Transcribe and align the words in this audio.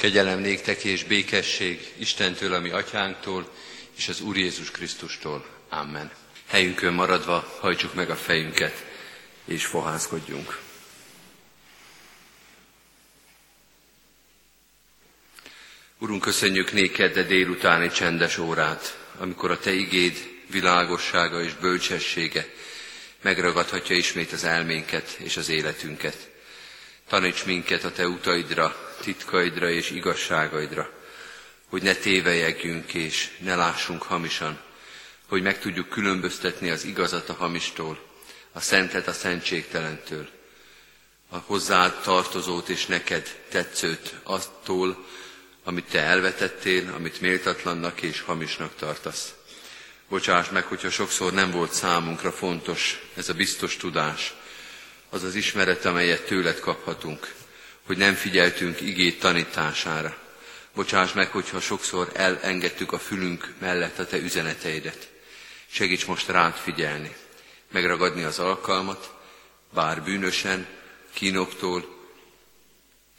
Kegyelem 0.00 0.38
néktek 0.38 0.84
és 0.84 1.04
békesség 1.04 1.92
Istentől, 1.96 2.54
ami 2.54 2.70
atyánktól, 2.70 3.50
és 3.96 4.08
az 4.08 4.20
Úr 4.20 4.36
Jézus 4.36 4.70
Krisztustól. 4.70 5.46
Amen. 5.68 6.10
Helyünkön 6.46 6.92
maradva 6.92 7.56
hajtsuk 7.60 7.94
meg 7.94 8.10
a 8.10 8.16
fejünket, 8.16 8.84
és 9.44 9.66
fohászkodjunk. 9.66 10.58
Urunk, 15.98 16.22
köszönjük 16.22 16.72
néked 16.72 17.14
de 17.14 17.22
délutáni 17.22 17.90
csendes 17.90 18.38
órát, 18.38 18.98
amikor 19.18 19.50
a 19.50 19.58
Te 19.58 19.72
igéd 19.72 20.30
világossága 20.50 21.42
és 21.42 21.52
bölcsessége 21.54 22.48
megragadhatja 23.22 23.96
ismét 23.96 24.32
az 24.32 24.44
elménket 24.44 25.16
és 25.18 25.36
az 25.36 25.48
életünket. 25.48 26.30
Taníts 27.10 27.44
minket 27.44 27.84
a 27.84 27.92
Te 27.92 28.06
utaidra, 28.06 28.94
titkaidra 29.00 29.70
és 29.70 29.90
igazságaidra, 29.90 30.90
hogy 31.68 31.82
ne 31.82 31.94
tévejegjünk 31.94 32.94
és 32.94 33.30
ne 33.38 33.54
lássunk 33.54 34.02
hamisan, 34.02 34.60
hogy 35.28 35.42
meg 35.42 35.58
tudjuk 35.58 35.88
különböztetni 35.88 36.70
az 36.70 36.84
igazat 36.84 37.28
a 37.28 37.32
hamistól, 37.34 37.98
a 38.52 38.60
szentet 38.60 39.06
a 39.08 39.12
szentségtelentől, 39.12 40.28
a 41.28 41.36
hozzád 41.36 42.00
tartozót 42.02 42.68
és 42.68 42.86
neked 42.86 43.38
tetszőt 43.48 44.14
attól, 44.22 45.06
amit 45.64 45.84
te 45.90 46.00
elvetettél, 46.00 46.92
amit 46.94 47.20
méltatlannak 47.20 48.02
és 48.02 48.20
hamisnak 48.20 48.72
tartasz. 48.78 49.34
Bocsáss 50.08 50.48
meg, 50.48 50.64
hogyha 50.64 50.90
sokszor 50.90 51.32
nem 51.32 51.50
volt 51.50 51.72
számunkra 51.72 52.32
fontos 52.32 53.00
ez 53.16 53.28
a 53.28 53.34
biztos 53.34 53.76
tudás, 53.76 54.34
az 55.10 55.22
az 55.22 55.34
ismeret, 55.34 55.84
amelyet 55.84 56.26
tőled 56.26 56.60
kaphatunk, 56.60 57.34
hogy 57.86 57.96
nem 57.96 58.14
figyeltünk 58.14 58.80
igét 58.80 59.20
tanítására. 59.20 60.16
Bocsáss 60.74 61.12
meg, 61.12 61.30
hogyha 61.30 61.60
sokszor 61.60 62.10
elengedtük 62.14 62.92
a 62.92 62.98
fülünk 62.98 63.52
mellett 63.58 63.98
a 63.98 64.06
te 64.06 64.16
üzeneteidet. 64.16 65.10
Segíts 65.70 66.06
most 66.06 66.28
rád 66.28 66.54
figyelni, 66.54 67.16
megragadni 67.72 68.22
az 68.22 68.38
alkalmat, 68.38 69.14
bár 69.74 70.02
bűnösen, 70.02 70.66
kínoktól, 71.12 71.98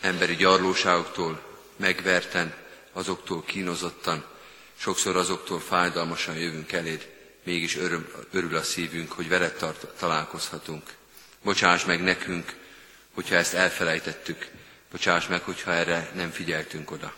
emberi 0.01 0.35
gyarlóságoktól, 0.35 1.41
megverten, 1.75 2.53
azoktól 2.93 3.43
kínozottan, 3.43 4.25
sokszor 4.77 5.15
azoktól 5.15 5.59
fájdalmasan 5.59 6.37
jövünk 6.37 6.71
eléd, 6.71 7.09
mégis 7.43 7.77
öröm, 7.77 8.07
örül 8.31 8.55
a 8.55 8.63
szívünk, 8.63 9.11
hogy 9.11 9.27
veled 9.27 9.53
tart, 9.53 9.87
találkozhatunk. 9.99 10.83
Bocsáss 11.43 11.85
meg 11.85 12.01
nekünk, 12.01 12.53
hogyha 13.13 13.35
ezt 13.35 13.53
elfelejtettük, 13.53 14.47
bocsáss 14.91 15.27
meg, 15.27 15.41
hogyha 15.41 15.73
erre 15.73 16.11
nem 16.13 16.31
figyeltünk 16.31 16.91
oda. 16.91 17.13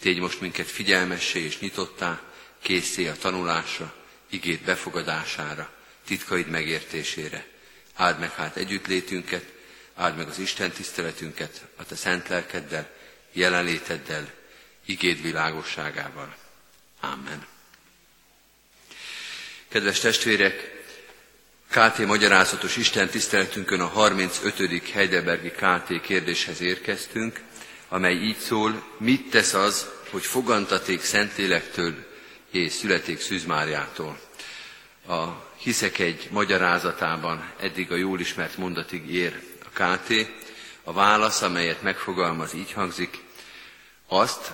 Tégy 0.00 0.18
most 0.18 0.40
minket 0.40 0.66
figyelmessé 0.66 1.40
és 1.40 1.58
nyitottá, 1.58 2.20
készé 2.62 3.08
a 3.08 3.16
tanulásra, 3.16 3.94
igét 4.30 4.62
befogadására, 4.62 5.72
titkaid 6.06 6.48
megértésére. 6.48 7.46
Áld 7.94 8.18
meg 8.18 8.32
hát 8.34 8.56
együttlétünket, 8.56 9.44
áld 9.94 10.16
meg 10.16 10.28
az 10.28 10.38
Isten 10.38 10.70
tiszteletünket, 10.70 11.66
a 11.76 11.84
te 11.84 11.94
szent 11.94 12.28
lelkeddel, 12.28 12.90
jelenléteddel, 13.32 14.30
igéd 14.84 15.22
világosságával. 15.22 16.36
Amen. 17.00 17.46
Kedves 19.68 19.98
testvérek, 19.98 20.73
KT 21.74 22.06
magyarázatos 22.06 22.76
Isten 22.76 23.08
tiszteletünkön 23.08 23.80
a 23.80 23.86
35. 23.86 24.90
Heidelbergi 24.92 25.50
KT 25.50 26.00
kérdéshez 26.00 26.60
érkeztünk, 26.60 27.40
amely 27.88 28.14
így 28.14 28.36
szól, 28.36 28.82
mit 28.98 29.30
tesz 29.30 29.54
az, 29.54 29.90
hogy 30.10 30.24
fogantaték 30.24 31.02
Szentlélektől 31.02 31.94
és 32.50 32.72
születék 32.72 33.20
Szűzmáriától. 33.20 34.18
A 35.08 35.24
hiszek 35.56 35.98
egy 35.98 36.28
magyarázatában 36.30 37.50
eddig 37.60 37.92
a 37.92 37.96
jól 37.96 38.20
ismert 38.20 38.56
mondatig 38.56 39.14
ér 39.14 39.42
a 39.64 39.68
KT. 39.82 40.12
A 40.84 40.92
válasz, 40.92 41.42
amelyet 41.42 41.82
megfogalmaz, 41.82 42.54
így 42.54 42.72
hangzik, 42.72 43.18
azt, 44.08 44.52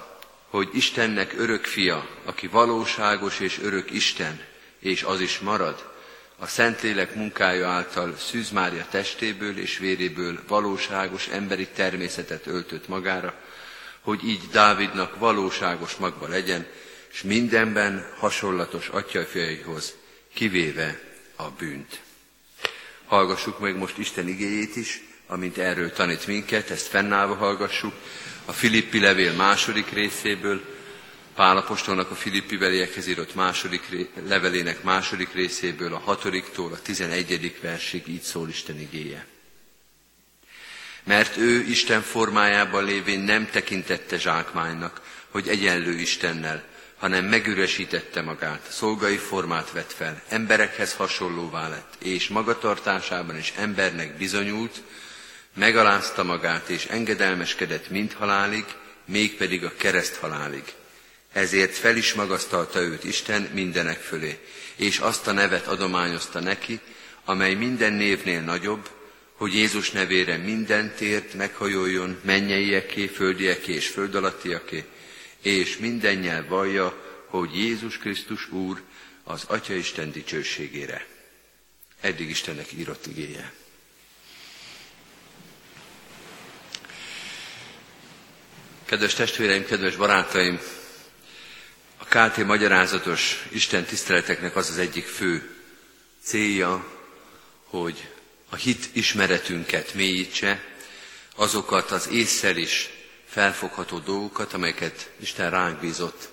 hogy 0.48 0.68
Istennek 0.72 1.34
örök 1.36 1.64
fia, 1.64 2.08
aki 2.24 2.46
valóságos 2.46 3.40
és 3.40 3.58
örök 3.62 3.90
Isten, 3.90 4.40
és 4.78 5.02
az 5.02 5.20
is 5.20 5.38
marad, 5.38 5.89
a 6.42 6.46
Szentlélek 6.46 7.14
munkája 7.14 7.68
által 7.68 8.16
Szűz 8.16 8.50
Mária 8.50 8.86
testéből 8.90 9.58
és 9.58 9.78
véréből 9.78 10.40
valóságos 10.48 11.28
emberi 11.28 11.66
természetet 11.66 12.46
öltött 12.46 12.88
magára, 12.88 13.34
hogy 14.00 14.24
így 14.24 14.40
Dávidnak 14.52 15.18
valóságos 15.18 15.96
magva 15.96 16.28
legyen, 16.28 16.66
és 17.12 17.22
mindenben 17.22 18.06
hasonlatos 18.18 18.88
atyafjaihoz, 18.88 19.94
kivéve 20.34 21.00
a 21.36 21.50
bűnt. 21.50 22.00
Hallgassuk 23.06 23.58
meg 23.58 23.76
most 23.76 23.98
Isten 23.98 24.28
igéjét 24.28 24.76
is, 24.76 25.02
amint 25.26 25.58
erről 25.58 25.92
tanít 25.92 26.26
minket, 26.26 26.70
ezt 26.70 26.86
fennállva 26.86 27.34
hallgassuk, 27.34 27.94
a 28.44 28.52
Filippi 28.52 29.00
levél 29.00 29.32
második 29.32 29.90
részéből, 29.90 30.79
Pálapostolnak 31.40 32.10
a 32.10 32.14
Filippi 32.14 32.56
beliekhez 32.56 33.06
írott 33.06 33.34
második, 33.34 34.08
levelének 34.28 34.82
második 34.82 35.32
részéből, 35.32 35.94
a 35.94 35.98
hatodiktól 35.98 36.72
a 36.72 36.82
tizenegyedik 36.82 37.60
versig 37.60 38.08
így 38.08 38.22
szól 38.22 38.48
Isten 38.48 38.80
igéje. 38.80 39.26
Mert 41.04 41.36
ő 41.36 41.60
Isten 41.60 42.02
formájában 42.02 42.84
lévén 42.84 43.20
nem 43.20 43.50
tekintette 43.50 44.18
zsákmánynak, 44.18 45.00
hogy 45.30 45.48
egyenlő 45.48 45.92
Istennel, 45.92 46.64
hanem 46.98 47.24
megüresítette 47.24 48.22
magát, 48.22 48.66
szolgai 48.70 49.16
formát 49.16 49.70
vett 49.70 49.92
fel, 49.92 50.22
emberekhez 50.28 50.94
hasonlóvá 50.94 51.68
lett, 51.68 51.94
és 51.98 52.28
magatartásában 52.28 53.38
is 53.38 53.52
embernek 53.56 54.16
bizonyult, 54.16 54.82
megalázta 55.54 56.24
magát 56.24 56.68
és 56.68 56.84
engedelmeskedett 56.84 57.90
mind 57.90 58.12
halálig, 58.12 58.64
mégpedig 59.04 59.64
a 59.64 59.72
kereszt 59.76 60.16
halálig. 60.16 60.64
Ezért 61.32 61.74
fel 61.74 61.96
is 61.96 62.14
magasztalta 62.14 62.80
őt 62.80 63.04
Isten 63.04 63.42
mindenek 63.42 63.98
fölé, 64.00 64.38
és 64.76 64.98
azt 64.98 65.26
a 65.26 65.32
nevet 65.32 65.66
adományozta 65.66 66.40
neki, 66.40 66.80
amely 67.24 67.54
minden 67.54 67.92
névnél 67.92 68.40
nagyobb, 68.40 68.88
hogy 69.32 69.54
Jézus 69.54 69.90
nevére 69.90 70.36
minden 70.36 70.94
tért 70.94 71.34
meghajoljon 71.34 72.20
mennyeieké, 72.24 73.06
földieké 73.06 73.72
és 73.72 73.88
föld 73.88 74.14
alattiaké, 74.14 74.84
és 75.42 75.76
minden 75.76 76.14
nyelv 76.14 76.48
vallja, 76.48 77.04
hogy 77.26 77.56
Jézus 77.56 77.98
Krisztus 77.98 78.50
Úr 78.50 78.82
az 79.24 79.44
Atya 79.46 79.74
Isten 79.74 80.12
dicsőségére. 80.12 81.06
Eddig 82.00 82.30
Istennek 82.30 82.72
írott 82.72 83.06
igéje. 83.06 83.52
Kedves 88.84 89.14
testvéreim, 89.14 89.64
kedves 89.64 89.96
barátaim, 89.96 90.60
KT 92.10 92.44
magyarázatos 92.44 93.46
Isten 93.50 93.84
tiszteleteknek 93.84 94.56
az 94.56 94.68
az 94.70 94.78
egyik 94.78 95.04
fő 95.06 95.50
célja, 96.22 96.86
hogy 97.64 98.08
a 98.48 98.56
hit 98.56 98.88
ismeretünket 98.92 99.94
mélyítse, 99.94 100.64
azokat 101.36 101.90
az 101.90 102.08
észszel 102.08 102.56
is 102.56 102.90
felfogható 103.28 103.98
dolgokat, 103.98 104.52
amelyeket 104.52 105.10
Isten 105.20 105.50
ránk 105.50 105.80
bízott. 105.80 106.28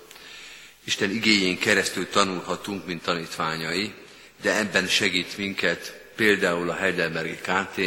Isten 0.84 1.10
igényén 1.10 1.58
keresztül 1.58 2.08
tanulhatunk, 2.08 2.86
mint 2.86 3.02
tanítványai, 3.02 3.94
de 4.42 4.56
ebben 4.56 4.86
segít 4.86 5.36
minket 5.36 6.00
például 6.16 6.70
a 6.70 6.74
Heidelbergi 6.76 7.36
KT, 7.42 7.80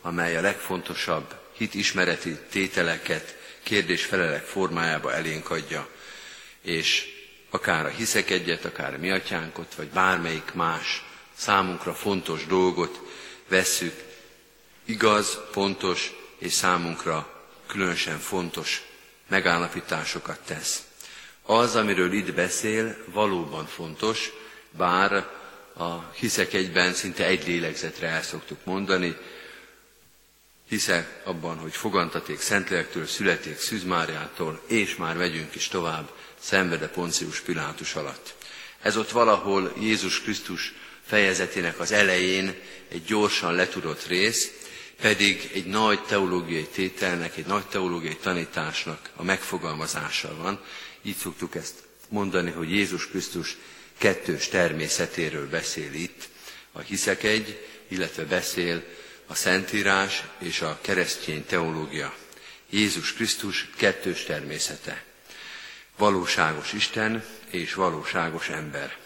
amely 0.00 0.36
a 0.36 0.40
legfontosabb 0.40 1.34
hitismereti 1.56 2.38
tételeket 2.50 3.36
kérdés-felelek 3.62 4.44
formájába 4.44 5.12
elénk 5.14 5.50
adja, 5.50 5.88
és 6.62 7.16
akár 7.50 7.86
a 7.86 7.88
hiszek 7.88 8.30
egyet, 8.30 8.64
akár 8.64 8.94
a 8.94 8.98
mi 8.98 9.10
atyánkot, 9.10 9.74
vagy 9.74 9.88
bármelyik 9.88 10.52
más 10.52 11.04
számunkra 11.36 11.94
fontos 11.94 12.46
dolgot 12.46 13.00
vesszük, 13.48 14.02
igaz, 14.84 15.38
pontos 15.52 16.12
és 16.38 16.52
számunkra 16.52 17.46
különösen 17.66 18.18
fontos 18.18 18.82
megállapításokat 19.28 20.38
tesz. 20.44 20.82
Az, 21.42 21.76
amiről 21.76 22.12
itt 22.12 22.34
beszél, 22.34 22.96
valóban 23.04 23.66
fontos, 23.66 24.30
bár 24.70 25.12
a 25.76 26.10
hiszek 26.12 26.52
egyben 26.52 26.92
szinte 26.94 27.24
egy 27.24 27.46
lélegzetre 27.46 28.06
el 28.06 28.22
szoktuk 28.22 28.64
mondani, 28.64 29.16
hiszek 30.68 31.20
abban, 31.24 31.58
hogy 31.58 31.72
fogantaték 31.72 32.40
Szentlélektől, 32.40 33.06
születék 33.06 33.58
Szűzmáriától, 33.58 34.62
és 34.66 34.96
már 34.96 35.16
megyünk 35.16 35.54
is 35.54 35.68
tovább, 35.68 36.10
szenvede 36.40 36.88
Poncius 36.88 37.40
Pilátus 37.40 37.94
alatt. 37.94 38.34
Ez 38.82 38.96
ott 38.96 39.10
valahol 39.10 39.72
Jézus 39.80 40.20
Krisztus 40.20 40.72
fejezetének 41.06 41.80
az 41.80 41.92
elején 41.92 42.54
egy 42.88 43.04
gyorsan 43.04 43.54
letudott 43.54 44.06
rész, 44.06 44.50
pedig 45.00 45.50
egy 45.54 45.66
nagy 45.66 46.04
teológiai 46.04 46.66
tételnek, 46.66 47.36
egy 47.36 47.46
nagy 47.46 47.66
teológiai 47.66 48.16
tanításnak 48.16 49.10
a 49.16 49.22
megfogalmazása 49.22 50.36
van. 50.36 50.60
Így 51.02 51.16
szoktuk 51.16 51.54
ezt 51.54 51.74
mondani, 52.08 52.50
hogy 52.50 52.70
Jézus 52.70 53.08
Krisztus 53.08 53.56
kettős 53.98 54.48
természetéről 54.48 55.48
beszél 55.48 55.92
itt. 55.92 56.28
A 56.72 56.80
hiszek 56.80 57.22
egy, 57.22 57.66
illetve 57.88 58.24
beszél 58.24 58.82
a 59.26 59.34
Szentírás 59.34 60.22
és 60.38 60.60
a 60.60 60.78
keresztény 60.80 61.44
teológia. 61.46 62.14
Jézus 62.70 63.12
Krisztus 63.12 63.68
kettős 63.76 64.24
természete. 64.24 65.07
Valóságos 65.98 66.72
Isten 66.72 67.24
és 67.50 67.74
valóságos 67.74 68.48
ember. 68.48 68.96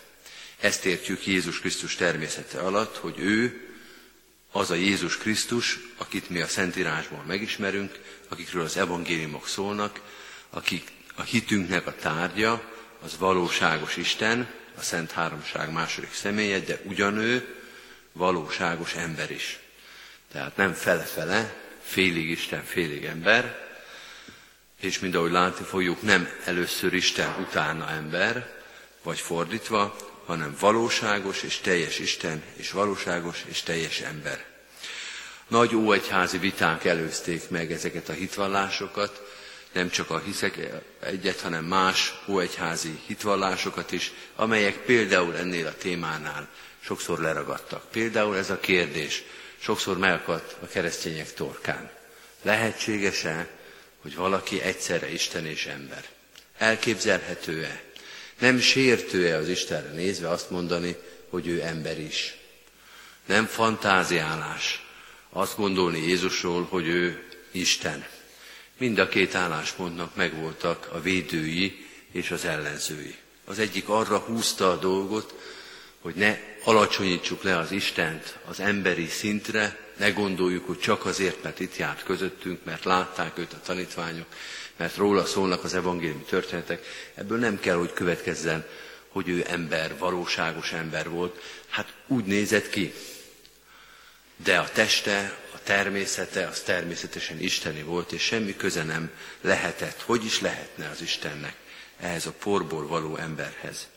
Ezt 0.60 0.84
értjük 0.84 1.26
Jézus 1.26 1.60
Krisztus 1.60 1.94
természete 1.94 2.60
alatt, 2.60 2.96
hogy 2.96 3.18
ő 3.18 3.66
az 4.50 4.70
a 4.70 4.74
Jézus 4.74 5.16
Krisztus, 5.16 5.78
akit 5.96 6.30
mi 6.30 6.40
a 6.40 6.46
Szentírásból 6.46 7.24
megismerünk, 7.26 7.98
akikről 8.28 8.64
az 8.64 8.76
evangéliumok 8.76 9.48
szólnak, 9.48 10.00
akik 10.50 10.90
a 11.14 11.22
hitünknek 11.22 11.86
a 11.86 11.94
tárgya, 11.94 12.62
az 13.02 13.18
valóságos 13.18 13.96
Isten, 13.96 14.50
a 14.76 14.82
Szent 14.82 15.10
Háromság 15.10 15.72
második 15.72 16.12
személye, 16.12 16.58
de 16.58 16.80
ugyanő 16.84 17.62
valóságos 18.12 18.94
ember 18.94 19.30
is. 19.30 19.58
Tehát 20.32 20.56
nem 20.56 20.72
fele-fele, 20.72 21.54
félig 21.82 22.30
Isten, 22.30 22.64
félig 22.64 23.04
ember, 23.04 23.71
és 24.82 24.98
mind 24.98 25.14
ahogy 25.14 25.30
látni 25.30 25.64
fogjuk, 25.64 26.02
nem 26.02 26.28
először 26.44 26.92
Isten, 26.92 27.36
utána 27.40 27.90
ember, 27.90 28.60
vagy 29.02 29.18
fordítva, 29.18 29.96
hanem 30.26 30.56
valóságos 30.60 31.42
és 31.42 31.56
teljes 31.56 31.98
Isten, 31.98 32.42
és 32.54 32.70
valóságos 32.70 33.44
és 33.48 33.62
teljes 33.62 34.00
ember. 34.00 34.44
Nagy 35.48 35.74
óegyházi 35.74 36.38
viták 36.38 36.84
előzték 36.84 37.48
meg 37.48 37.72
ezeket 37.72 38.08
a 38.08 38.12
hitvallásokat, 38.12 39.22
nem 39.72 39.90
csak 39.90 40.10
a 40.10 40.18
hiszek 40.18 40.58
egyet, 41.00 41.40
hanem 41.40 41.64
más 41.64 42.14
óegyházi 42.28 43.00
hitvallásokat 43.06 43.92
is, 43.92 44.12
amelyek 44.36 44.76
például 44.76 45.36
ennél 45.36 45.66
a 45.66 45.76
témánál 45.76 46.48
sokszor 46.80 47.18
leragadtak. 47.18 47.90
Például 47.90 48.36
ez 48.36 48.50
a 48.50 48.60
kérdés 48.60 49.22
sokszor 49.58 49.98
megakadt 49.98 50.56
a 50.62 50.66
keresztények 50.66 51.34
torkán. 51.34 51.90
Lehetséges-e, 52.42 53.60
hogy 54.02 54.14
valaki 54.14 54.60
egyszerre 54.60 55.12
Isten 55.12 55.46
és 55.46 55.66
ember? 55.66 56.04
Elképzelhető-e? 56.58 57.82
Nem 58.38 58.58
sértő-e 58.58 59.36
az 59.36 59.48
Istenre 59.48 59.92
nézve 59.92 60.28
azt 60.28 60.50
mondani, 60.50 60.96
hogy 61.28 61.46
ő 61.46 61.62
ember 61.62 62.00
is? 62.00 62.36
Nem 63.26 63.46
fantáziálás 63.46 64.86
azt 65.30 65.56
gondolni 65.56 65.98
Jézusról, 65.98 66.64
hogy 66.64 66.86
ő 66.86 67.28
Isten. 67.50 68.06
Mind 68.78 68.98
a 68.98 69.08
két 69.08 69.34
álláspontnak 69.34 70.16
megvoltak 70.16 70.88
a 70.92 71.00
védői 71.00 71.86
és 72.12 72.30
az 72.30 72.44
ellenzői. 72.44 73.16
Az 73.44 73.58
egyik 73.58 73.88
arra 73.88 74.18
húzta 74.18 74.70
a 74.70 74.76
dolgot, 74.76 75.34
hogy 76.00 76.14
ne 76.14 76.38
alacsonyítsuk 76.64 77.42
le 77.42 77.58
az 77.58 77.72
Istent 77.72 78.38
az 78.48 78.60
emberi 78.60 79.06
szintre, 79.06 79.78
ne 79.96 80.10
gondoljuk, 80.10 80.66
hogy 80.66 80.78
csak 80.78 81.06
azért, 81.06 81.42
mert 81.42 81.60
itt 81.60 81.76
járt 81.76 82.02
közöttünk, 82.02 82.64
mert 82.64 82.84
látták 82.84 83.38
őt 83.38 83.52
a 83.52 83.60
tanítványok, 83.60 84.26
mert 84.76 84.96
róla 84.96 85.24
szólnak 85.24 85.64
az 85.64 85.74
evangéliumi 85.74 86.22
történetek. 86.22 86.86
Ebből 87.14 87.38
nem 87.38 87.60
kell, 87.60 87.76
hogy 87.76 87.92
következzen, 87.92 88.66
hogy 89.08 89.28
ő 89.28 89.44
ember, 89.48 89.98
valóságos 89.98 90.72
ember 90.72 91.08
volt. 91.08 91.42
Hát 91.68 91.92
úgy 92.06 92.24
nézett 92.24 92.68
ki. 92.68 92.94
De 94.36 94.58
a 94.58 94.70
teste, 94.70 95.38
a 95.54 95.62
természete, 95.62 96.46
az 96.46 96.60
természetesen 96.60 97.40
isteni 97.40 97.82
volt, 97.82 98.12
és 98.12 98.22
semmi 98.22 98.56
köze 98.56 98.82
nem 98.82 99.10
lehetett. 99.40 100.02
Hogy 100.02 100.24
is 100.24 100.40
lehetne 100.40 100.88
az 100.88 101.02
Istennek 101.02 101.54
ehhez 102.00 102.26
a 102.26 102.32
porból 102.32 102.86
való 102.86 103.16
emberhez? 103.16 103.88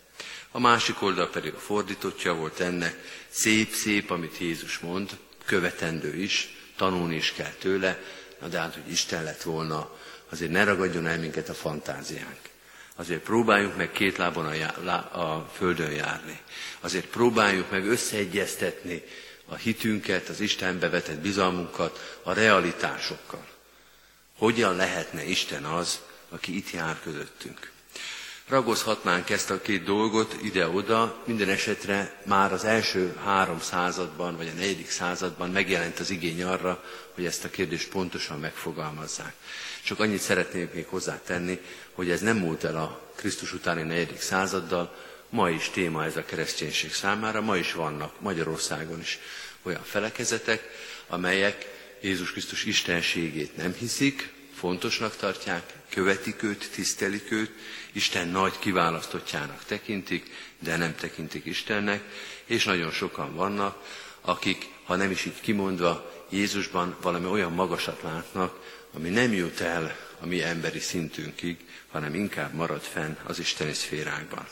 A 0.52 0.60
másik 0.60 1.02
oldal 1.02 1.30
pedig 1.30 1.54
a 1.54 1.60
fordítottja 1.60 2.34
volt 2.34 2.60
ennek, 2.60 3.24
szép-szép, 3.30 4.12
amit 4.12 4.38
Jézus 4.38 4.80
mond, 4.80 5.18
követendő 5.46 6.16
is, 6.16 6.58
tanulni 6.76 7.16
is 7.16 7.32
kell 7.34 7.52
tőle, 7.60 8.00
na 8.42 8.48
de 8.48 8.60
hát, 8.60 8.74
hogy 8.74 8.92
Isten 8.92 9.24
lett 9.24 9.42
volna, 9.42 9.90
azért 10.30 10.52
ne 10.52 10.64
ragadjon 10.64 11.08
el 11.08 11.20
minket 11.20 11.50
a 11.50 11.54
fantáziánk. 11.54 12.40
Azért 12.96 13.22
próbáljunk 13.22 13.76
meg 13.78 13.92
két 13.92 14.18
lábon 14.18 14.46
a, 14.46 14.54
já- 14.54 14.78
a 15.14 15.50
földön 15.54 15.92
járni. 15.92 16.40
Azért 16.80 17.06
próbáljuk 17.06 17.72
meg 17.72 17.86
összeegyeztetni 17.88 19.04
a 19.46 19.56
hitünket, 19.56 20.30
az 20.30 20.40
Istenbe 20.40 20.90
vetett 20.90 21.20
bizalmunkat 21.20 22.20
a 22.24 22.34
realitásokkal. 22.34 23.48
Hogyan 24.38 24.76
lehetne 24.76 25.24
Isten 25.24 25.64
az, 25.64 26.00
aki 26.30 26.56
itt 26.56 26.72
jár 26.72 27.00
közöttünk? 27.04 27.72
Ragozhatnánk 28.48 29.30
ezt 29.30 29.50
a 29.50 29.62
két 29.62 29.84
dolgot 29.84 30.36
ide-oda, 30.42 31.22
minden 31.26 31.50
esetre 31.50 32.22
már 32.26 32.54
az 32.54 32.64
első 32.64 33.16
három 33.24 33.60
században, 33.60 34.38
vagy 34.38 34.48
a 34.48 34.60
negyedik 34.60 34.90
században 34.90 35.50
megjelent 35.50 36.00
az 36.00 36.10
igény 36.10 36.44
arra, 36.44 36.84
hogy 37.14 37.26
ezt 37.26 37.44
a 37.44 37.50
kérdést 37.50 37.90
pontosan 37.90 38.40
megfogalmazzák. 38.40 39.34
Csak 39.84 40.00
annyit 40.00 40.20
szeretnék 40.20 40.74
még 40.74 40.86
hozzátenni, 40.88 41.60
hogy 41.94 42.10
ez 42.10 42.22
nem 42.22 42.38
múlt 42.38 42.64
el 42.64 42.76
a 42.76 43.02
Krisztus 43.16 43.54
utáni 43.54 43.82
negyedik 43.82 44.22
századdal, 44.22 44.96
ma 45.30 45.50
is 45.50 45.70
téma 45.70 46.04
ez 46.06 46.18
a 46.18 46.26
kereszténység 46.26 46.94
számára, 46.94 47.42
ma 47.42 47.58
is 47.58 47.74
vannak 47.74 48.22
Magyarországon 48.22 49.00
is 49.00 49.20
olyan 49.62 49.84
felekezetek, 49.84 50.70
amelyek 51.08 51.66
Jézus 52.02 52.32
Krisztus 52.32 52.66
istenségét 52.66 53.58
nem 53.58 53.74
hiszik, 53.74 54.34
fontosnak 54.56 55.16
tartják, 55.16 55.74
követik 55.96 56.44
őt, 56.44 56.72
tisztelik 56.72 57.32
őt, 57.32 57.52
Isten 57.92 58.28
nagy 58.28 58.60
kiválasztottjának 58.60 59.64
tekintik, 59.66 60.32
de 60.60 60.78
nem 60.78 60.96
tekintik 60.96 61.46
Istennek, 61.46 62.04
és 62.46 62.64
nagyon 62.64 62.92
sokan 62.92 63.36
vannak, 63.36 63.84
akik, 64.22 64.70
ha 64.84 64.96
nem 64.96 65.12
is 65.12 65.26
így 65.26 65.42
kimondva, 65.42 66.12
Jézusban 66.30 66.96
valami 67.02 67.26
olyan 67.26 67.52
magasat 67.52 68.02
látnak, 68.02 68.60
ami 68.94 69.10
nem 69.10 69.34
jut 69.34 69.60
el 69.60 69.98
a 70.20 70.26
mi 70.26 70.42
emberi 70.42 70.80
szintünkig, 70.80 71.58
hanem 71.92 72.16
inkább 72.16 72.54
marad 72.54 72.82
fenn 72.82 73.16
az 73.24 73.40
isteni 73.40 73.74
szférákban. 73.74 74.48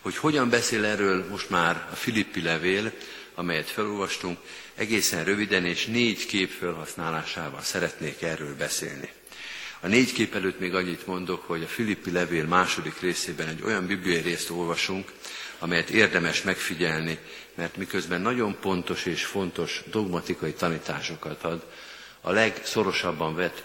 Hogy 0.00 0.16
hogyan 0.16 0.50
beszél 0.50 0.84
erről 0.84 1.28
most 1.28 1.50
már 1.50 1.88
a 1.92 1.94
Filippi 1.94 2.42
levél, 2.42 2.92
amelyet 3.34 3.70
felolvastunk, 3.70 4.38
egészen 4.74 5.24
röviden 5.24 5.64
és 5.64 5.86
négy 5.86 6.26
kép 6.26 6.50
felhasználásával 6.50 7.62
szeretnék 7.62 8.22
erről 8.22 8.56
beszélni. 8.56 9.10
A 9.80 9.86
négy 9.86 10.12
kép 10.12 10.34
előtt 10.34 10.58
még 10.58 10.74
annyit 10.74 11.06
mondok, 11.06 11.42
hogy 11.46 11.62
a 11.62 11.66
Filippi 11.66 12.10
levél 12.10 12.44
második 12.44 13.00
részében 13.00 13.48
egy 13.48 13.62
olyan 13.62 13.86
bibliai 13.86 14.20
részt 14.20 14.50
olvasunk, 14.50 15.12
amelyet 15.58 15.90
érdemes 15.90 16.42
megfigyelni, 16.42 17.18
mert 17.54 17.76
miközben 17.76 18.20
nagyon 18.20 18.56
pontos 18.60 19.06
és 19.06 19.24
fontos 19.24 19.82
dogmatikai 19.90 20.52
tanításokat 20.52 21.44
ad, 21.44 21.66
a 22.20 22.30
legszorosabban 22.30 23.34
vett 23.34 23.62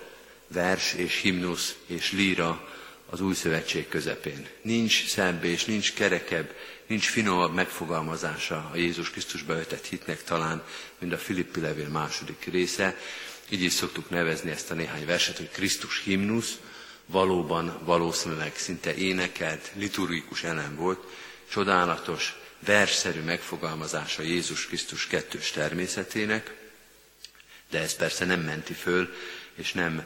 vers 0.48 0.94
és 0.94 1.22
himnusz 1.22 1.76
és 1.86 2.12
líra 2.12 2.70
az 3.10 3.22
új 3.22 3.34
szövetség 3.34 3.88
közepén. 3.88 4.48
Nincs 4.62 5.08
szebb 5.08 5.44
és 5.44 5.66
nincs 5.66 5.94
kerekebb, 5.94 6.56
nincs 6.88 7.06
finomabb 7.10 7.54
megfogalmazása 7.54 8.70
a 8.74 8.78
Jézus 8.78 9.10
Krisztusba 9.10 9.56
vetett 9.56 9.86
hitnek 9.86 10.24
talán, 10.24 10.64
mint 11.00 11.14
a 11.14 11.18
Filippi 11.18 11.60
levél 11.60 11.90
második 11.90 12.48
része, 12.52 12.98
így 13.52 13.64
is 13.64 13.74
szoktuk 13.74 14.10
nevezni 14.10 14.52
ezt 14.52 14.72
a 14.72 14.74
néhány 14.74 15.06
verset, 15.06 15.38
hogy 15.38 15.50
Krisztus 15.50 16.02
himnusz, 16.04 16.60
valóban 17.06 17.80
valószínűleg 17.84 18.56
szinte 18.56 18.96
énekelt, 18.96 19.72
liturgikus 19.74 20.44
elem 20.44 20.76
volt, 20.76 21.04
csodálatos, 21.50 22.36
versszerű 22.66 23.20
megfogalmazása 23.20 24.22
Jézus 24.22 24.66
Krisztus 24.66 25.08
kettős 25.08 25.52
természetének, 25.52 26.56
de 27.70 27.80
ez 27.80 27.96
persze 27.96 28.26
nem 28.26 28.42
menti 28.42 28.74
föl, 28.74 29.14
és 29.56 29.74
nem, 29.74 30.06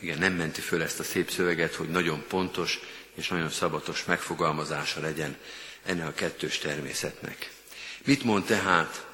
igen, 0.00 0.18
nem 0.18 0.32
menti 0.32 0.60
föl 0.60 0.82
ezt 0.82 1.00
a 1.00 1.04
szép 1.04 1.30
szöveget, 1.30 1.74
hogy 1.74 1.88
nagyon 1.88 2.24
pontos 2.28 2.80
és 3.14 3.28
nagyon 3.28 3.50
szabatos 3.50 4.04
megfogalmazása 4.04 5.00
legyen 5.00 5.36
ennek 5.84 6.06
a 6.06 6.12
kettős 6.12 6.58
természetnek. 6.58 7.50
Mit 8.04 8.22
mond 8.22 8.44
tehát 8.44 9.06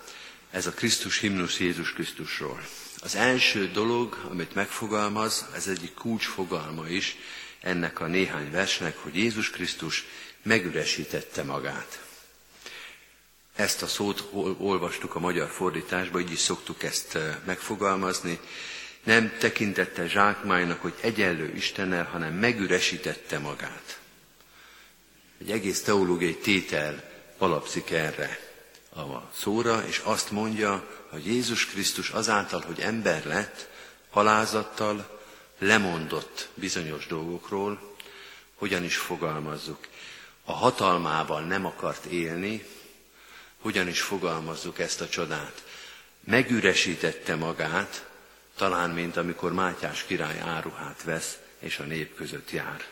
ez 0.50 0.66
a 0.66 0.72
Krisztus 0.72 1.18
himnusz 1.18 1.58
Jézus 1.58 1.92
Krisztusról? 1.92 2.62
Az 3.04 3.14
első 3.14 3.70
dolog, 3.70 4.20
amit 4.30 4.54
megfogalmaz, 4.54 5.46
ez 5.54 5.66
egyik 5.66 5.94
kulcsfogalma 5.94 6.88
is 6.88 7.16
ennek 7.60 8.00
a 8.00 8.06
néhány 8.06 8.50
versnek, 8.50 8.96
hogy 8.98 9.16
Jézus 9.16 9.50
Krisztus 9.50 10.04
megüresítette 10.42 11.42
magát. 11.42 12.02
Ezt 13.56 13.82
a 13.82 13.86
szót 13.86 14.28
olvastuk 14.58 15.14
a 15.14 15.18
magyar 15.18 15.48
fordításban, 15.48 16.20
így 16.20 16.32
is 16.32 16.38
szoktuk 16.38 16.82
ezt 16.82 17.18
megfogalmazni. 17.44 18.40
Nem 19.02 19.36
tekintette 19.38 20.08
zsákmánynak, 20.08 20.80
hogy 20.80 20.94
egyenlő 21.00 21.54
Istennel, 21.54 22.04
hanem 22.04 22.34
megüresítette 22.34 23.38
magát. 23.38 23.98
Egy 25.40 25.50
egész 25.50 25.82
teológiai 25.82 26.36
tétel 26.36 27.10
alapszik 27.38 27.90
erre. 27.90 28.53
A 28.94 29.30
szóra, 29.36 29.86
és 29.86 29.98
azt 30.04 30.30
mondja, 30.30 30.88
hogy 31.08 31.26
Jézus 31.26 31.66
Krisztus 31.66 32.10
azáltal, 32.10 32.60
hogy 32.60 32.80
ember 32.80 33.24
lett, 33.26 33.68
alázattal 34.10 35.20
lemondott 35.58 36.48
bizonyos 36.54 37.06
dolgokról, 37.06 37.96
hogyan 38.54 38.84
is 38.84 38.96
fogalmazzuk. 38.96 39.86
A 40.44 40.52
hatalmával 40.52 41.40
nem 41.40 41.66
akart 41.66 42.04
élni, 42.04 42.66
hogyan 43.60 43.88
is 43.88 44.00
fogalmazzuk 44.00 44.78
ezt 44.78 45.00
a 45.00 45.08
csodát. 45.08 45.62
Megüresítette 46.20 47.34
magát, 47.34 48.08
talán 48.56 48.90
mint 48.90 49.16
amikor 49.16 49.52
Mátyás 49.52 50.04
király 50.04 50.40
áruhát 50.40 51.02
vesz, 51.02 51.38
és 51.58 51.78
a 51.78 51.82
nép 51.82 52.14
között 52.16 52.50
jár. 52.50 52.84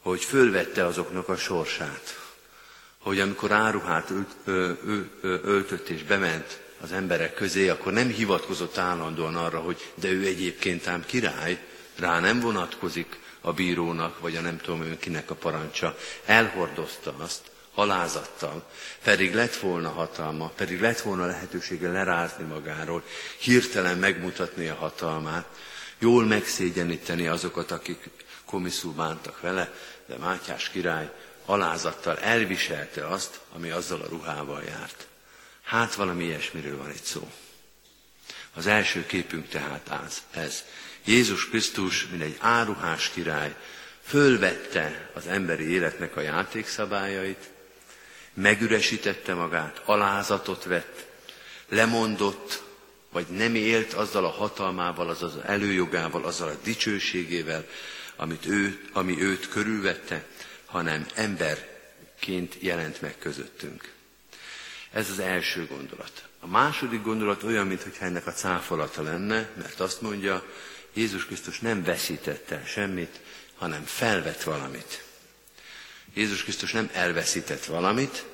Hogy 0.00 0.24
fölvette 0.24 0.86
azoknak 0.86 1.28
a 1.28 1.36
sorsát, 1.36 2.27
hogy 3.08 3.20
amikor 3.20 3.52
áruhát 3.52 4.10
ölt, 4.10 4.28
ö, 4.44 4.70
ö, 4.86 5.00
ö, 5.20 5.36
öltött 5.42 5.88
és 5.88 6.02
bement 6.02 6.60
az 6.80 6.92
emberek 6.92 7.34
közé, 7.34 7.68
akkor 7.68 7.92
nem 7.92 8.08
hivatkozott 8.08 8.78
állandóan 8.78 9.36
arra, 9.36 9.58
hogy 9.58 9.92
de 9.94 10.10
ő 10.10 10.26
egyébként 10.26 10.86
ám 10.86 11.04
király, 11.06 11.58
rá 11.98 12.20
nem 12.20 12.40
vonatkozik 12.40 13.18
a 13.40 13.52
bírónak, 13.52 14.20
vagy 14.20 14.36
a 14.36 14.40
nem 14.40 14.58
tudom 14.58 14.82
önkinek 14.82 15.30
a 15.30 15.34
parancsa. 15.34 15.96
Elhordozta 16.24 17.14
azt, 17.18 17.50
alázattal, 17.74 18.68
pedig 19.04 19.34
lett 19.34 19.56
volna 19.56 19.88
hatalma, 19.88 20.52
pedig 20.56 20.80
lett 20.80 21.00
volna 21.00 21.26
lehetősége 21.26 21.90
lerázni 21.90 22.44
magáról, 22.44 23.02
hirtelen 23.38 23.98
megmutatni 23.98 24.68
a 24.68 24.74
hatalmát, 24.74 25.46
jól 25.98 26.24
megszégyeníteni 26.24 27.26
azokat, 27.26 27.70
akik 27.70 28.10
komiszul 28.44 28.92
bántak 28.92 29.40
vele, 29.40 29.72
de 30.06 30.16
Mátyás 30.16 30.68
király 30.68 31.10
alázattal 31.48 32.18
elviselte 32.18 33.06
azt, 33.06 33.40
ami 33.52 33.70
azzal 33.70 34.00
a 34.00 34.08
ruhával 34.08 34.62
járt. 34.62 35.06
Hát 35.62 35.94
valami 35.94 36.24
ilyesmiről 36.24 36.76
van 36.76 36.90
itt 36.90 37.04
szó. 37.04 37.30
Az 38.54 38.66
első 38.66 39.06
képünk 39.06 39.48
tehát 39.48 40.02
az, 40.06 40.22
ez. 40.30 40.64
Jézus 41.04 41.48
Krisztus, 41.48 42.06
mint 42.06 42.22
egy 42.22 42.36
áruhás 42.40 43.10
király, 43.10 43.54
fölvette 44.02 45.10
az 45.14 45.26
emberi 45.26 45.70
életnek 45.70 46.16
a 46.16 46.20
játékszabályait, 46.20 47.50
megüresítette 48.34 49.34
magát, 49.34 49.82
alázatot 49.84 50.64
vett, 50.64 51.06
lemondott, 51.68 52.62
vagy 53.12 53.26
nem 53.26 53.54
élt 53.54 53.92
azzal 53.92 54.24
a 54.24 54.30
hatalmával, 54.30 55.08
az 55.08 55.22
az 55.22 55.36
előjogával, 55.44 56.24
azzal 56.24 56.48
a 56.48 56.58
dicsőségével, 56.62 57.66
amit 58.16 58.46
ő, 58.46 58.88
ami 58.92 59.22
őt 59.22 59.48
körülvette, 59.48 60.24
hanem 60.68 61.06
emberként 61.14 62.56
jelent 62.58 63.00
meg 63.00 63.18
közöttünk. 63.18 63.92
Ez 64.92 65.10
az 65.10 65.18
első 65.18 65.66
gondolat. 65.66 66.28
A 66.40 66.46
második 66.46 67.02
gondolat 67.02 67.42
olyan, 67.42 67.66
mintha 67.66 68.04
ennek 68.04 68.26
a 68.26 68.32
cáfolata 68.32 69.02
lenne, 69.02 69.48
mert 69.56 69.80
azt 69.80 70.00
mondja, 70.00 70.44
Jézus 70.92 71.26
Krisztus 71.26 71.58
nem 71.58 71.82
veszítette 71.82 72.62
semmit, 72.66 73.20
hanem 73.56 73.82
felvett 73.84 74.42
valamit. 74.42 75.04
Jézus 76.14 76.42
Krisztus 76.42 76.72
nem 76.72 76.90
elveszített 76.92 77.64
valamit, 77.64 78.24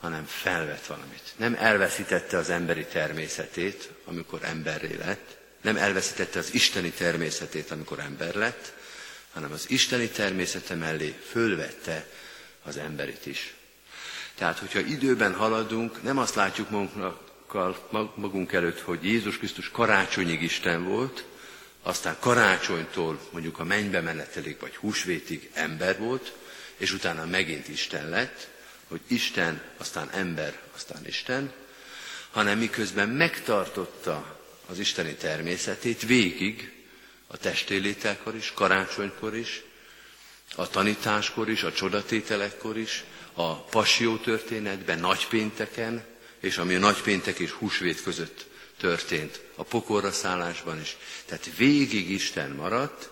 hanem 0.00 0.24
felvett 0.24 0.86
valamit. 0.86 1.32
Nem 1.36 1.54
elveszítette 1.54 2.36
az 2.36 2.50
emberi 2.50 2.84
természetét, 2.84 3.90
amikor 4.04 4.38
emberré 4.42 4.96
lett, 4.96 5.36
nem 5.60 5.76
elveszítette 5.76 6.38
az 6.38 6.54
isteni 6.54 6.90
természetét, 6.90 7.70
amikor 7.70 7.98
ember 7.98 8.34
lett, 8.34 8.72
hanem 9.32 9.52
az 9.52 9.70
isteni 9.70 10.08
természete 10.08 10.74
mellé 10.74 11.14
fölvette 11.30 12.06
az 12.62 12.76
emberit 12.76 13.26
is. 13.26 13.54
Tehát, 14.34 14.58
hogyha 14.58 14.80
időben 14.80 15.34
haladunk, 15.34 16.02
nem 16.02 16.18
azt 16.18 16.34
látjuk 16.34 16.70
magunkkal, 16.70 17.88
magunk 18.14 18.52
előtt, 18.52 18.80
hogy 18.80 19.04
Jézus 19.04 19.38
Krisztus 19.38 19.70
karácsonyig 19.70 20.42
Isten 20.42 20.84
volt, 20.84 21.24
aztán 21.82 22.16
karácsonytól 22.20 23.20
mondjuk 23.30 23.58
a 23.58 23.64
mennybe 23.64 24.00
menetelig 24.00 24.56
vagy 24.60 24.76
húsvétig 24.76 25.50
ember 25.52 25.98
volt, 25.98 26.32
és 26.76 26.92
utána 26.92 27.24
megint 27.24 27.68
Isten 27.68 28.08
lett, 28.08 28.48
hogy 28.88 29.00
Isten, 29.06 29.62
aztán 29.76 30.10
ember, 30.10 30.60
aztán 30.74 31.06
Isten, 31.06 31.52
hanem 32.30 32.58
miközben 32.58 33.08
megtartotta 33.08 34.40
az 34.66 34.78
isteni 34.78 35.14
természetét 35.14 36.02
végig, 36.02 36.81
a 37.32 37.36
testélételkor 37.36 38.34
is, 38.34 38.52
karácsonykor 38.54 39.36
is, 39.36 39.62
a 40.54 40.68
tanításkor 40.68 41.48
is, 41.48 41.62
a 41.62 41.72
csodatételekkor 41.72 42.78
is, 42.78 43.04
a 43.32 43.54
passió 43.54 44.16
történetben, 44.16 44.98
nagypénteken, 44.98 46.04
és 46.40 46.56
ami 46.58 46.74
a 46.74 46.78
nagypéntek 46.78 47.38
és 47.38 47.50
húsvét 47.50 48.02
között 48.02 48.46
történt, 48.76 49.40
a 49.54 49.62
pokorra 49.62 50.12
szállásban 50.12 50.80
is. 50.80 50.96
Tehát 51.26 51.56
végig 51.56 52.10
Isten 52.10 52.50
maradt, 52.50 53.10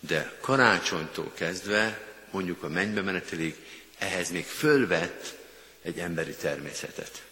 de 0.00 0.36
karácsonytól 0.40 1.32
kezdve, 1.34 2.06
mondjuk 2.30 2.62
a 2.62 2.68
mennybe 2.68 3.00
menetelig, 3.02 3.56
ehhez 3.98 4.30
még 4.30 4.44
fölvett 4.44 5.34
egy 5.82 5.98
emberi 5.98 6.34
természetet. 6.34 7.22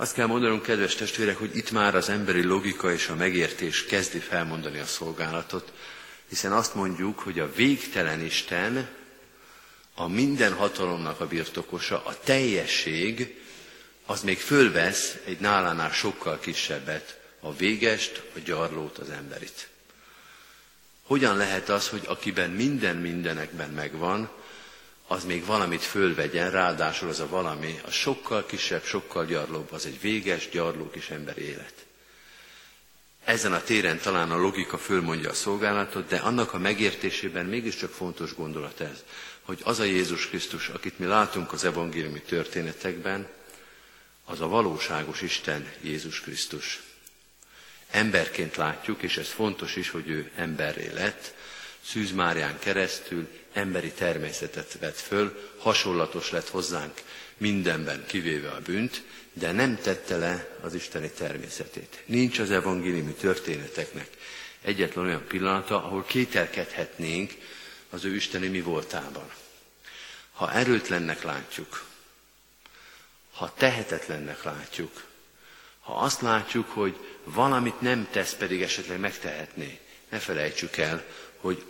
Azt 0.00 0.14
kell 0.14 0.26
mondanom, 0.26 0.60
kedves 0.60 0.94
testvérek, 0.94 1.36
hogy 1.36 1.56
itt 1.56 1.70
már 1.70 1.94
az 1.94 2.08
emberi 2.08 2.42
logika 2.42 2.92
és 2.92 3.08
a 3.08 3.14
megértés 3.14 3.84
kezdi 3.84 4.18
felmondani 4.18 4.78
a 4.78 4.86
szolgálatot, 4.86 5.72
hiszen 6.28 6.52
azt 6.52 6.74
mondjuk, 6.74 7.18
hogy 7.18 7.38
a 7.38 7.52
végtelen 7.52 8.20
Isten, 8.24 8.88
a 9.94 10.08
minden 10.08 10.52
hatalomnak 10.52 11.20
a 11.20 11.26
birtokosa, 11.26 12.04
a 12.04 12.18
teljesség, 12.24 13.40
az 14.06 14.22
még 14.22 14.38
fölvesz 14.38 15.16
egy 15.24 15.40
nálánál 15.40 15.92
sokkal 15.92 16.38
kisebbet, 16.38 17.20
a 17.40 17.54
végest, 17.54 18.22
a 18.36 18.38
gyarlót, 18.38 18.98
az 18.98 19.10
emberit. 19.10 19.68
Hogyan 21.02 21.36
lehet 21.36 21.68
az, 21.68 21.88
hogy 21.88 22.02
akiben 22.06 22.50
minden 22.50 22.96
mindenekben 22.96 23.70
megvan, 23.70 24.30
az 25.12 25.24
még 25.24 25.44
valamit 25.44 25.82
fölvegyen, 25.82 26.50
ráadásul 26.50 27.08
az 27.08 27.20
a 27.20 27.28
valami, 27.28 27.80
a 27.84 27.90
sokkal 27.90 28.46
kisebb, 28.46 28.84
sokkal 28.84 29.26
gyarlóbb, 29.26 29.72
az 29.72 29.86
egy 29.86 30.00
véges, 30.00 30.48
gyarló 30.48 30.90
kis 30.90 31.10
emberi 31.10 31.42
élet. 31.42 31.74
Ezen 33.24 33.52
a 33.52 33.62
téren 33.62 33.98
talán 33.98 34.30
a 34.30 34.36
logika 34.36 34.78
fölmondja 34.78 35.30
a 35.30 35.34
szolgálatot, 35.34 36.08
de 36.08 36.16
annak 36.16 36.52
a 36.52 36.58
megértésében 36.58 37.46
mégiscsak 37.46 37.90
fontos 37.90 38.34
gondolat 38.34 38.80
ez, 38.80 39.04
hogy 39.42 39.60
az 39.64 39.78
a 39.78 39.84
Jézus 39.84 40.28
Krisztus, 40.28 40.68
akit 40.68 40.98
mi 40.98 41.06
látunk 41.06 41.52
az 41.52 41.64
evangéliumi 41.64 42.20
történetekben, 42.20 43.28
az 44.24 44.40
a 44.40 44.48
valóságos 44.48 45.22
Isten 45.22 45.72
Jézus 45.80 46.20
Krisztus. 46.20 46.80
Emberként 47.90 48.56
látjuk, 48.56 49.02
és 49.02 49.16
ez 49.16 49.28
fontos 49.28 49.76
is, 49.76 49.90
hogy 49.90 50.08
ő 50.08 50.30
emberré 50.36 50.90
lett, 50.92 51.34
Szűz 51.84 52.12
Márián 52.12 52.58
keresztül 52.58 53.28
emberi 53.52 53.92
természetet 53.92 54.76
vett 54.80 54.98
föl, 54.98 55.52
hasonlatos 55.58 56.30
lett 56.30 56.48
hozzánk 56.48 57.02
mindenben, 57.36 58.04
kivéve 58.06 58.50
a 58.50 58.60
bűnt, 58.60 59.02
de 59.32 59.52
nem 59.52 59.76
tette 59.76 60.16
le 60.16 60.58
az 60.60 60.74
isteni 60.74 61.10
természetét. 61.10 62.02
Nincs 62.06 62.38
az 62.38 62.50
evangéliumi 62.50 63.12
történeteknek 63.12 64.08
egyetlen 64.62 65.04
olyan 65.04 65.26
pillanata, 65.26 65.84
ahol 65.84 66.04
kételkedhetnénk 66.04 67.34
az 67.90 68.04
ő 68.04 68.14
isteni 68.14 68.48
mi 68.48 68.60
voltában. 68.60 69.30
Ha 70.32 70.52
erőtlennek 70.52 71.22
látjuk, 71.22 71.84
ha 73.32 73.54
tehetetlennek 73.54 74.42
látjuk, 74.42 75.04
ha 75.80 75.92
azt 75.92 76.20
látjuk, 76.20 76.68
hogy 76.68 76.96
valamit 77.24 77.80
nem 77.80 78.08
tesz, 78.10 78.34
pedig 78.34 78.62
esetleg 78.62 78.98
megtehetné, 78.98 79.78
ne 80.08 80.18
felejtsük 80.18 80.76
el, 80.76 81.04
hogy 81.40 81.64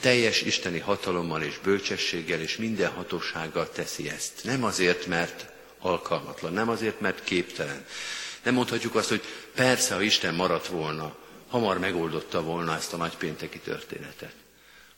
teljes 0.00 0.42
isteni 0.42 0.78
hatalommal 0.78 1.42
és 1.42 1.58
bölcsességgel 1.58 2.40
és 2.40 2.56
minden 2.56 2.90
hatósággal 2.90 3.70
teszi 3.70 4.08
ezt. 4.08 4.40
Nem 4.44 4.64
azért, 4.64 5.06
mert 5.06 5.52
alkalmatlan, 5.78 6.52
nem 6.52 6.68
azért, 6.68 7.00
mert 7.00 7.24
képtelen. 7.24 7.86
Nem 8.42 8.54
mondhatjuk 8.54 8.94
azt, 8.94 9.08
hogy 9.08 9.22
persze, 9.54 9.94
ha 9.94 10.02
Isten 10.02 10.34
maradt 10.34 10.66
volna, 10.66 11.16
hamar 11.48 11.78
megoldotta 11.78 12.42
volna 12.42 12.74
ezt 12.74 12.92
a 12.92 12.96
nagypénteki 12.96 13.58
történetet, 13.58 14.34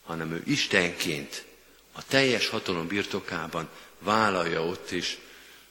hanem 0.04 0.32
ő 0.32 0.42
Istenként 0.46 1.44
a 1.92 2.06
teljes 2.06 2.48
hatalom 2.48 2.86
birtokában 2.86 3.68
vállalja 3.98 4.64
ott 4.64 4.90
is 4.90 5.18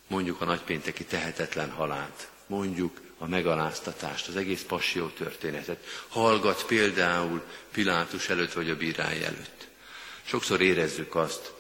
mondjuk 0.08 0.42
a 0.42 0.46
nagypénteki 0.46 1.04
tehetetlen 1.04 1.70
halált, 1.70 2.28
mondjuk 2.48 3.02
a 3.24 3.28
megaláztatást, 3.28 4.28
az 4.28 4.36
egész 4.36 4.64
passió 4.68 5.08
történetet. 5.08 5.86
Hallgat 6.08 6.66
például 6.66 7.44
Pilátus 7.72 8.30
előtt 8.30 8.54
vagy 8.54 8.70
a 8.70 8.76
bíráj 8.76 9.24
előtt. 9.24 9.68
Sokszor 10.24 10.62
érezzük 10.62 11.16
azt, 11.16 11.54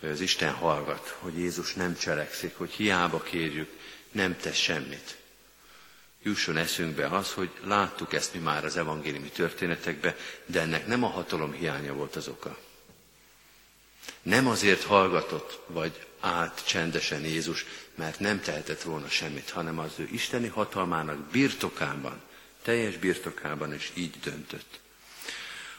hogy 0.00 0.08
az 0.08 0.20
Isten 0.20 0.52
hallgat, 0.52 1.16
hogy 1.18 1.38
Jézus 1.38 1.74
nem 1.74 1.96
cselekszik, 1.96 2.56
hogy 2.56 2.70
hiába 2.70 3.22
kérjük, 3.22 3.70
nem 4.12 4.36
tesz 4.36 4.56
semmit. 4.56 5.16
Jusson 6.22 6.56
eszünkbe 6.56 7.06
az, 7.06 7.32
hogy 7.32 7.50
láttuk 7.64 8.12
ezt 8.12 8.34
mi 8.34 8.40
már 8.40 8.64
az 8.64 8.76
evangéliumi 8.76 9.28
történetekben, 9.28 10.14
de 10.46 10.60
ennek 10.60 10.86
nem 10.86 11.04
a 11.04 11.08
hatalom 11.08 11.52
hiánya 11.52 11.92
volt 11.92 12.16
az 12.16 12.28
oka. 12.28 12.58
Nem 14.22 14.46
azért 14.46 14.82
hallgatott, 14.82 15.60
vagy 15.66 16.06
állt 16.20 16.66
csendesen 16.66 17.24
Jézus, 17.24 17.64
mert 17.94 18.20
nem 18.20 18.40
tehetett 18.40 18.82
volna 18.82 19.08
semmit, 19.08 19.50
hanem 19.50 19.78
az 19.78 19.92
ő 19.96 20.08
isteni 20.12 20.48
hatalmának 20.48 21.18
birtokában, 21.18 22.20
teljes 22.62 22.96
birtokában, 22.96 23.72
és 23.72 23.90
így 23.94 24.14
döntött. 24.22 24.80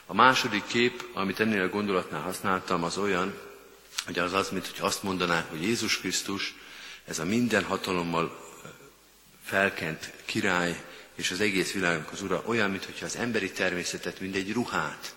A 0.05 0.13
második 0.13 0.63
kép, 0.67 1.03
amit 1.13 1.39
ennél 1.39 1.62
a 1.62 1.69
gondolatnál 1.69 2.21
használtam, 2.21 2.83
az 2.83 2.98
olyan, 2.98 3.38
hogy 4.05 4.19
az 4.19 4.33
az, 4.33 4.50
mint 4.50 4.67
hogy 4.67 4.79
azt 4.79 5.03
mondaná, 5.03 5.45
hogy 5.50 5.62
Jézus 5.62 6.00
Krisztus, 6.00 6.55
ez 7.05 7.19
a 7.19 7.25
minden 7.25 7.63
hatalommal 7.63 8.48
felkent 9.43 10.12
király, 10.25 10.83
és 11.15 11.31
az 11.31 11.39
egész 11.39 11.71
világnak 11.71 12.12
az 12.12 12.21
ura 12.21 12.43
olyan, 12.45 12.69
mintha 12.69 13.05
az 13.05 13.15
emberi 13.15 13.51
természetet, 13.51 14.19
mint 14.19 14.36
egy 14.36 14.53
ruhát, 14.53 15.15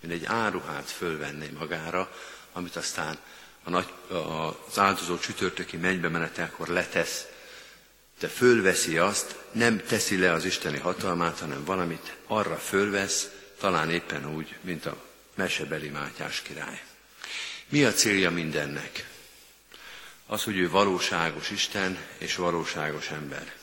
mint 0.00 0.12
egy 0.12 0.24
áruhát 0.24 0.90
fölvenné 0.90 1.48
magára, 1.58 2.12
amit 2.52 2.76
aztán 2.76 3.18
a 3.64 3.70
nagy, 3.70 3.92
az 4.68 4.78
áldozó 4.78 5.18
csütörtöki 5.18 5.76
mennybe 5.76 6.08
menetelkor 6.08 6.68
letesz, 6.68 7.26
de 8.18 8.28
fölveszi 8.28 8.98
azt, 8.98 9.36
nem 9.52 9.82
teszi 9.86 10.18
le 10.18 10.32
az 10.32 10.44
isteni 10.44 10.78
hatalmát, 10.78 11.38
hanem 11.38 11.64
valamit 11.64 12.16
arra 12.26 12.56
fölvesz, 12.56 13.28
talán 13.58 13.90
éppen 13.90 14.34
úgy, 14.34 14.56
mint 14.60 14.86
a 14.86 14.96
mesebeli 15.34 15.88
Mátyás 15.88 16.42
király. 16.42 16.82
Mi 17.68 17.84
a 17.84 17.92
célja 17.92 18.30
mindennek? 18.30 19.08
Az, 20.26 20.42
hogy 20.42 20.56
ő 20.56 20.70
valóságos 20.70 21.50
Isten 21.50 21.98
és 22.18 22.34
valóságos 22.34 23.10
ember. 23.10 23.54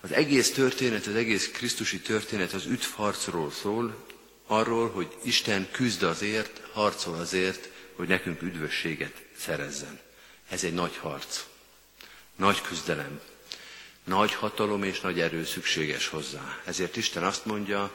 Az 0.00 0.12
egész 0.12 0.52
történet, 0.52 1.06
az 1.06 1.14
egész 1.14 1.50
Krisztusi 1.50 2.00
történet 2.00 2.52
az 2.52 2.64
üdvharcról 2.64 3.50
szól, 3.50 4.06
arról, 4.46 4.90
hogy 4.90 5.16
Isten 5.22 5.68
küzd 5.70 6.02
azért, 6.02 6.60
harcol 6.72 7.14
azért, 7.14 7.70
hogy 8.00 8.08
nekünk 8.08 8.42
üdvösséget 8.42 9.22
szerezzen. 9.36 10.00
Ez 10.48 10.64
egy 10.64 10.74
nagy 10.74 10.96
harc, 10.96 11.44
nagy 12.36 12.60
küzdelem, 12.60 13.20
nagy 14.04 14.34
hatalom 14.34 14.82
és 14.82 15.00
nagy 15.00 15.20
erő 15.20 15.44
szükséges 15.44 16.06
hozzá. 16.08 16.60
Ezért 16.64 16.96
Isten 16.96 17.22
azt 17.22 17.44
mondja, 17.44 17.90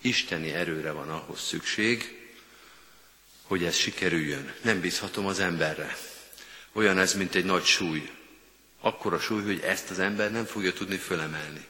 isteni 0.00 0.52
erőre 0.52 0.90
van 0.90 1.08
ahhoz 1.10 1.40
szükség, 1.40 2.26
hogy 3.42 3.64
ez 3.64 3.76
sikerüljön. 3.76 4.54
Nem 4.62 4.80
bízhatom 4.80 5.26
az 5.26 5.40
emberre. 5.40 5.96
Olyan 6.72 6.98
ez, 6.98 7.14
mint 7.14 7.34
egy 7.34 7.44
nagy 7.44 7.64
súly. 7.64 8.10
Akkora 8.80 9.18
súly, 9.18 9.42
hogy 9.42 9.60
ezt 9.60 9.90
az 9.90 9.98
ember 9.98 10.30
nem 10.30 10.44
fogja 10.44 10.72
tudni 10.72 10.96
fölemelni. 10.96 11.66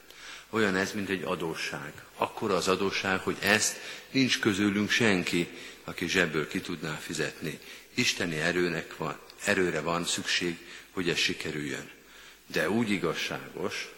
Olyan 0.49 0.75
ez, 0.75 0.91
mint 0.93 1.09
egy 1.09 1.23
adósság. 1.23 1.93
Akkora 2.17 2.55
az 2.55 2.67
adósság, 2.67 3.19
hogy 3.19 3.37
ezt 3.41 3.75
nincs 4.11 4.39
közülünk 4.39 4.89
senki, 4.89 5.47
aki 5.85 6.07
zsebből 6.07 6.47
ki 6.47 6.61
tudná 6.61 6.95
fizetni. 6.95 7.59
Isteni 7.93 8.39
erőnek 8.39 8.97
van, 8.97 9.19
erőre 9.45 9.81
van 9.81 10.05
szükség, 10.05 10.57
hogy 10.91 11.09
ez 11.09 11.17
sikerüljön. 11.17 11.89
De 12.47 12.69
úgy 12.69 12.89
igazságos, 12.89 13.89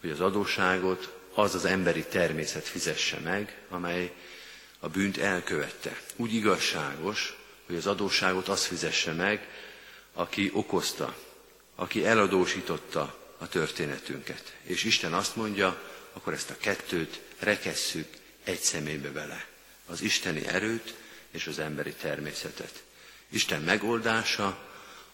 hogy 0.00 0.10
az 0.10 0.20
adósságot 0.20 1.18
az 1.34 1.54
az 1.54 1.64
emberi 1.64 2.04
természet 2.04 2.66
fizesse 2.66 3.18
meg, 3.18 3.58
amely 3.68 4.12
a 4.78 4.88
bűnt 4.88 5.16
elkövette. 5.18 6.00
Úgy 6.16 6.34
igazságos, 6.34 7.36
hogy 7.66 7.76
az 7.76 7.86
adósságot 7.86 8.48
az 8.48 8.64
fizesse 8.64 9.12
meg, 9.12 9.48
aki 10.12 10.50
okozta, 10.52 11.16
aki 11.74 12.06
eladósította 12.06 13.18
a 13.38 13.48
történetünket. 13.48 14.56
És 14.62 14.84
Isten 14.84 15.12
azt 15.12 15.36
mondja, 15.36 15.82
akkor 16.12 16.32
ezt 16.32 16.50
a 16.50 16.56
kettőt 16.60 17.20
rekesszük 17.38 18.08
egy 18.44 18.60
szemébe 18.60 19.08
bele. 19.10 19.46
Az 19.86 20.02
isteni 20.02 20.46
erőt 20.46 20.94
és 21.30 21.46
az 21.46 21.58
emberi 21.58 21.92
természetet. 21.92 22.82
Isten 23.28 23.62
megoldása, 23.62 24.58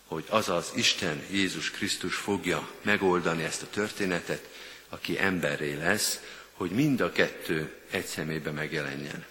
hogy 0.05 0.25
az 0.29 0.49
az 0.49 0.71
Isten, 0.75 1.23
Jézus 1.31 1.71
Krisztus 1.71 2.15
fogja 2.15 2.71
megoldani 2.83 3.43
ezt 3.43 3.63
a 3.63 3.71
történetet, 3.71 4.49
aki 4.89 5.19
emberré 5.19 5.75
lesz, 5.75 6.21
hogy 6.53 6.71
mind 6.71 7.01
a 7.01 7.13
kettő 7.13 7.75
egy 7.91 8.07
szemébe 8.07 8.51
megjelenjen. 8.51 9.25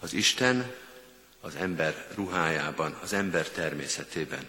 Az 0.00 0.12
Isten 0.12 0.74
az 1.40 1.54
ember 1.56 2.06
ruhájában, 2.14 2.98
az 3.02 3.12
ember 3.12 3.48
természetében. 3.48 4.48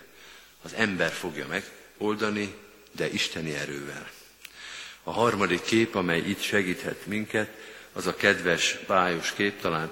Az 0.62 0.74
ember 0.74 1.12
fogja 1.12 1.48
megoldani, 1.48 2.56
de 2.92 3.10
isteni 3.10 3.54
erővel. 3.54 4.10
A 5.04 5.12
harmadik 5.12 5.62
kép, 5.62 5.96
amely 5.96 6.20
itt 6.20 6.42
segíthet 6.42 7.06
minket, 7.06 7.50
az 8.00 8.08
a 8.08 8.16
kedves, 8.16 8.80
bájos 8.88 9.34
kép, 9.34 9.62
talán 9.62 9.92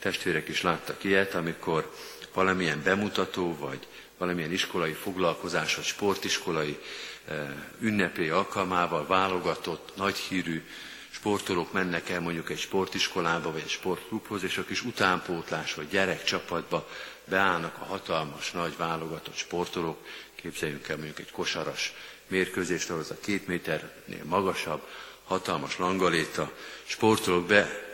testvérek 0.00 0.48
is 0.48 0.62
láttak 0.62 1.04
ilyet, 1.04 1.34
amikor 1.34 1.94
valamilyen 2.34 2.82
bemutató, 2.82 3.56
vagy 3.58 3.86
valamilyen 4.18 4.52
iskolai 4.52 4.92
foglalkozás, 4.92 5.74
vagy 5.74 5.84
sportiskolai 5.84 6.78
eh, 7.24 7.48
ünnepé 7.78 8.28
alkalmával 8.28 9.06
válogatott, 9.06 9.92
nagyhírű 9.96 10.62
sportolók 11.10 11.72
mennek 11.72 12.08
el 12.08 12.20
mondjuk 12.20 12.50
egy 12.50 12.58
sportiskolába, 12.58 13.52
vagy 13.52 13.62
egy 13.64 13.70
sportklubhoz, 13.70 14.42
és 14.42 14.58
a 14.58 14.64
kis 14.64 14.82
utánpótlás, 14.82 15.74
vagy 15.74 15.88
gyerekcsapatba 15.88 16.88
beállnak 17.24 17.76
a 17.78 17.84
hatalmas, 17.84 18.50
nagy 18.50 18.76
válogatott 18.76 19.36
sportolók, 19.36 20.06
képzeljünk 20.34 20.88
el 20.88 20.96
mondjuk 20.96 21.18
egy 21.18 21.30
kosaras 21.30 21.92
mérkőzést, 22.26 22.90
ahol 22.90 23.02
az 23.02 23.10
a 23.10 23.20
két 23.20 23.46
méternél 23.46 24.24
magasabb, 24.24 24.82
hatalmas 25.30 25.78
langaléta, 25.78 26.52
sportolók 26.84 27.46
be 27.46 27.88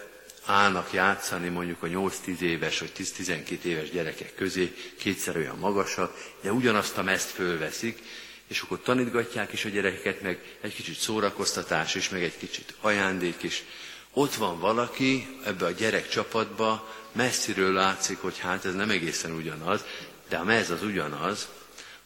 állnak 0.45 0.93
játszani 0.93 1.49
mondjuk 1.49 1.83
a 1.83 1.87
8-10 1.87 2.39
éves 2.41 2.79
vagy 2.79 2.93
10-12 2.99 3.63
éves 3.63 3.91
gyerekek 3.91 4.35
közé, 4.35 4.75
kétszer 4.99 5.37
olyan 5.37 5.59
magasak, 5.59 6.17
de 6.41 6.53
ugyanazt 6.53 6.99
a 6.99 7.03
mezt 7.03 7.31
fölveszik, 7.31 8.03
és 8.47 8.61
akkor 8.61 8.81
tanítgatják 8.81 9.53
is 9.53 9.65
a 9.65 9.69
gyerekeket, 9.69 10.23
meg 10.23 10.57
egy 10.61 10.75
kicsit 10.75 10.99
szórakoztatás 10.99 11.95
is, 11.95 12.09
meg 12.09 12.23
egy 12.23 12.37
kicsit 12.39 12.75
ajándék 12.81 13.43
is. 13.43 13.65
Ott 14.13 14.35
van 14.35 14.61
valaki 14.61 15.39
ebbe 15.45 15.65
a 15.65 15.71
gyerek 15.71 16.09
csapatba, 16.09 16.95
messziről 17.13 17.73
látszik, 17.73 18.19
hogy 18.19 18.39
hát 18.39 18.65
ez 18.65 18.75
nem 18.75 18.91
egészen 18.91 19.33
ugyanaz, 19.33 19.85
de 20.29 20.37
a 20.37 20.45
mez 20.45 20.71
az 20.71 20.83
ugyanaz, 20.83 21.49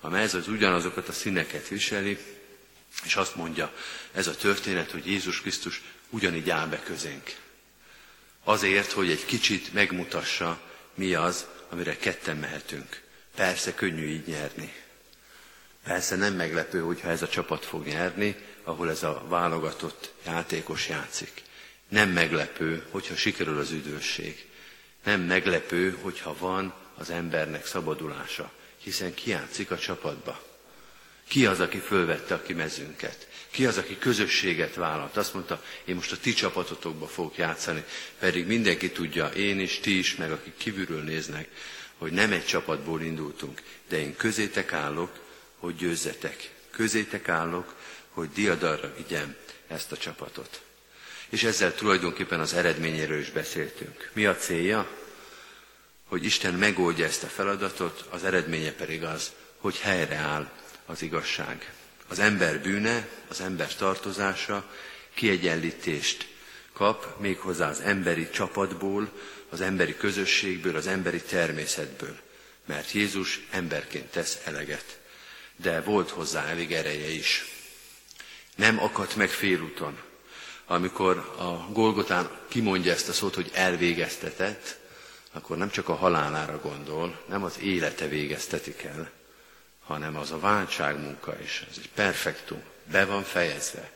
a 0.00 0.08
mez 0.08 0.34
az 0.34 0.48
ugyanazokat 0.48 1.08
a 1.08 1.12
színeket 1.12 1.68
viseli, 1.68 2.18
és 3.04 3.16
azt 3.16 3.36
mondja 3.36 3.72
ez 4.12 4.26
a 4.26 4.36
történet, 4.36 4.90
hogy 4.90 5.06
Jézus 5.06 5.40
Krisztus 5.40 5.82
ugyanígy 6.10 6.50
áll 6.50 6.66
be 6.66 6.82
közénk. 6.82 7.36
Azért, 8.44 8.92
hogy 8.92 9.10
egy 9.10 9.24
kicsit 9.24 9.72
megmutassa, 9.72 10.60
mi 10.94 11.14
az, 11.14 11.46
amire 11.68 11.96
ketten 11.96 12.36
mehetünk. 12.36 13.02
Persze 13.34 13.74
könnyű 13.74 14.06
így 14.06 14.26
nyerni. 14.26 14.72
Persze 15.84 16.16
nem 16.16 16.34
meglepő, 16.34 16.80
hogyha 16.80 17.08
ez 17.08 17.22
a 17.22 17.28
csapat 17.28 17.64
fog 17.64 17.86
nyerni, 17.86 18.36
ahol 18.62 18.90
ez 18.90 19.02
a 19.02 19.24
válogatott 19.28 20.12
játékos 20.26 20.88
játszik. 20.88 21.42
Nem 21.88 22.10
meglepő, 22.10 22.86
hogyha 22.90 23.16
sikerül 23.16 23.58
az 23.58 23.70
üdvösség. 23.70 24.48
Nem 25.04 25.20
meglepő, 25.20 25.98
hogyha 26.02 26.36
van 26.38 26.74
az 26.96 27.10
embernek 27.10 27.66
szabadulása, 27.66 28.52
hiszen 28.78 29.14
ki 29.14 29.30
játszik 29.30 29.70
a 29.70 29.78
csapatba. 29.78 30.49
Ki 31.30 31.46
az, 31.46 31.60
aki 31.60 31.78
fölvette 31.78 32.34
a 32.34 32.42
kimezünket? 32.42 33.28
Ki 33.50 33.66
az, 33.66 33.78
aki 33.78 33.98
közösséget 33.98 34.74
vállalt? 34.74 35.16
Azt 35.16 35.34
mondta, 35.34 35.62
én 35.84 35.94
most 35.94 36.12
a 36.12 36.16
ti 36.16 36.32
csapatotokba 36.32 37.06
fogok 37.06 37.36
játszani, 37.36 37.84
pedig 38.18 38.46
mindenki 38.46 38.90
tudja, 38.90 39.26
én 39.26 39.60
is, 39.60 39.80
ti 39.80 39.98
is, 39.98 40.16
meg 40.16 40.32
akik 40.32 40.56
kívülről 40.56 41.02
néznek, 41.02 41.48
hogy 41.98 42.12
nem 42.12 42.32
egy 42.32 42.44
csapatból 42.44 43.02
indultunk, 43.02 43.62
de 43.88 43.98
én 43.98 44.16
közétek 44.16 44.72
állok, 44.72 45.10
hogy 45.58 45.76
győzzetek. 45.76 46.50
Közétek 46.70 47.28
állok, 47.28 47.74
hogy 48.08 48.28
diadarra 48.32 48.94
vigyem 48.96 49.36
ezt 49.68 49.92
a 49.92 49.96
csapatot. 49.96 50.60
És 51.28 51.42
ezzel 51.42 51.74
tulajdonképpen 51.74 52.40
az 52.40 52.54
eredményéről 52.54 53.20
is 53.20 53.30
beszéltünk. 53.30 54.10
Mi 54.12 54.26
a 54.26 54.36
célja? 54.36 54.88
Hogy 56.04 56.24
Isten 56.24 56.54
megoldja 56.54 57.04
ezt 57.04 57.22
a 57.22 57.26
feladatot, 57.26 58.04
az 58.08 58.24
eredménye 58.24 58.72
pedig 58.72 59.04
az, 59.04 59.32
hogy 59.56 59.78
helyreáll 59.78 60.50
az 60.90 61.02
igazság. 61.02 61.72
Az 62.08 62.18
ember 62.18 62.60
bűne, 62.60 63.08
az 63.28 63.40
ember 63.40 63.74
tartozása 63.74 64.70
kiegyenlítést 65.14 66.28
kap 66.72 67.20
méghozzá 67.20 67.68
az 67.68 67.80
emberi 67.80 68.30
csapatból, 68.30 69.12
az 69.48 69.60
emberi 69.60 69.96
közösségből, 69.96 70.76
az 70.76 70.86
emberi 70.86 71.22
természetből, 71.22 72.16
mert 72.66 72.92
Jézus 72.92 73.46
emberként 73.50 74.10
tesz 74.10 74.38
eleget 74.44 75.00
de 75.62 75.80
volt 75.80 76.10
hozzá 76.10 76.44
elég 76.44 76.72
ereje 76.72 77.08
is. 77.08 77.44
Nem 78.56 78.82
akadt 78.82 79.16
meg 79.16 79.28
félúton. 79.28 79.98
Amikor 80.66 81.16
a 81.38 81.72
Golgotán 81.72 82.30
kimondja 82.48 82.92
ezt 82.92 83.08
a 83.08 83.12
szót, 83.12 83.34
hogy 83.34 83.50
elvégeztetett, 83.54 84.78
akkor 85.32 85.56
nem 85.56 85.70
csak 85.70 85.88
a 85.88 85.94
halálára 85.94 86.60
gondol, 86.60 87.24
nem 87.28 87.44
az 87.44 87.58
élete 87.60 88.08
végeztetik 88.08 88.82
el, 88.82 89.10
hanem 89.84 90.16
az 90.16 90.30
a 90.30 90.38
váltságmunka 90.38 91.40
is, 91.40 91.64
ez 91.70 91.76
egy 91.78 91.90
perfektum, 91.94 92.62
be 92.84 93.04
van 93.04 93.22
fejezve. 93.22 93.92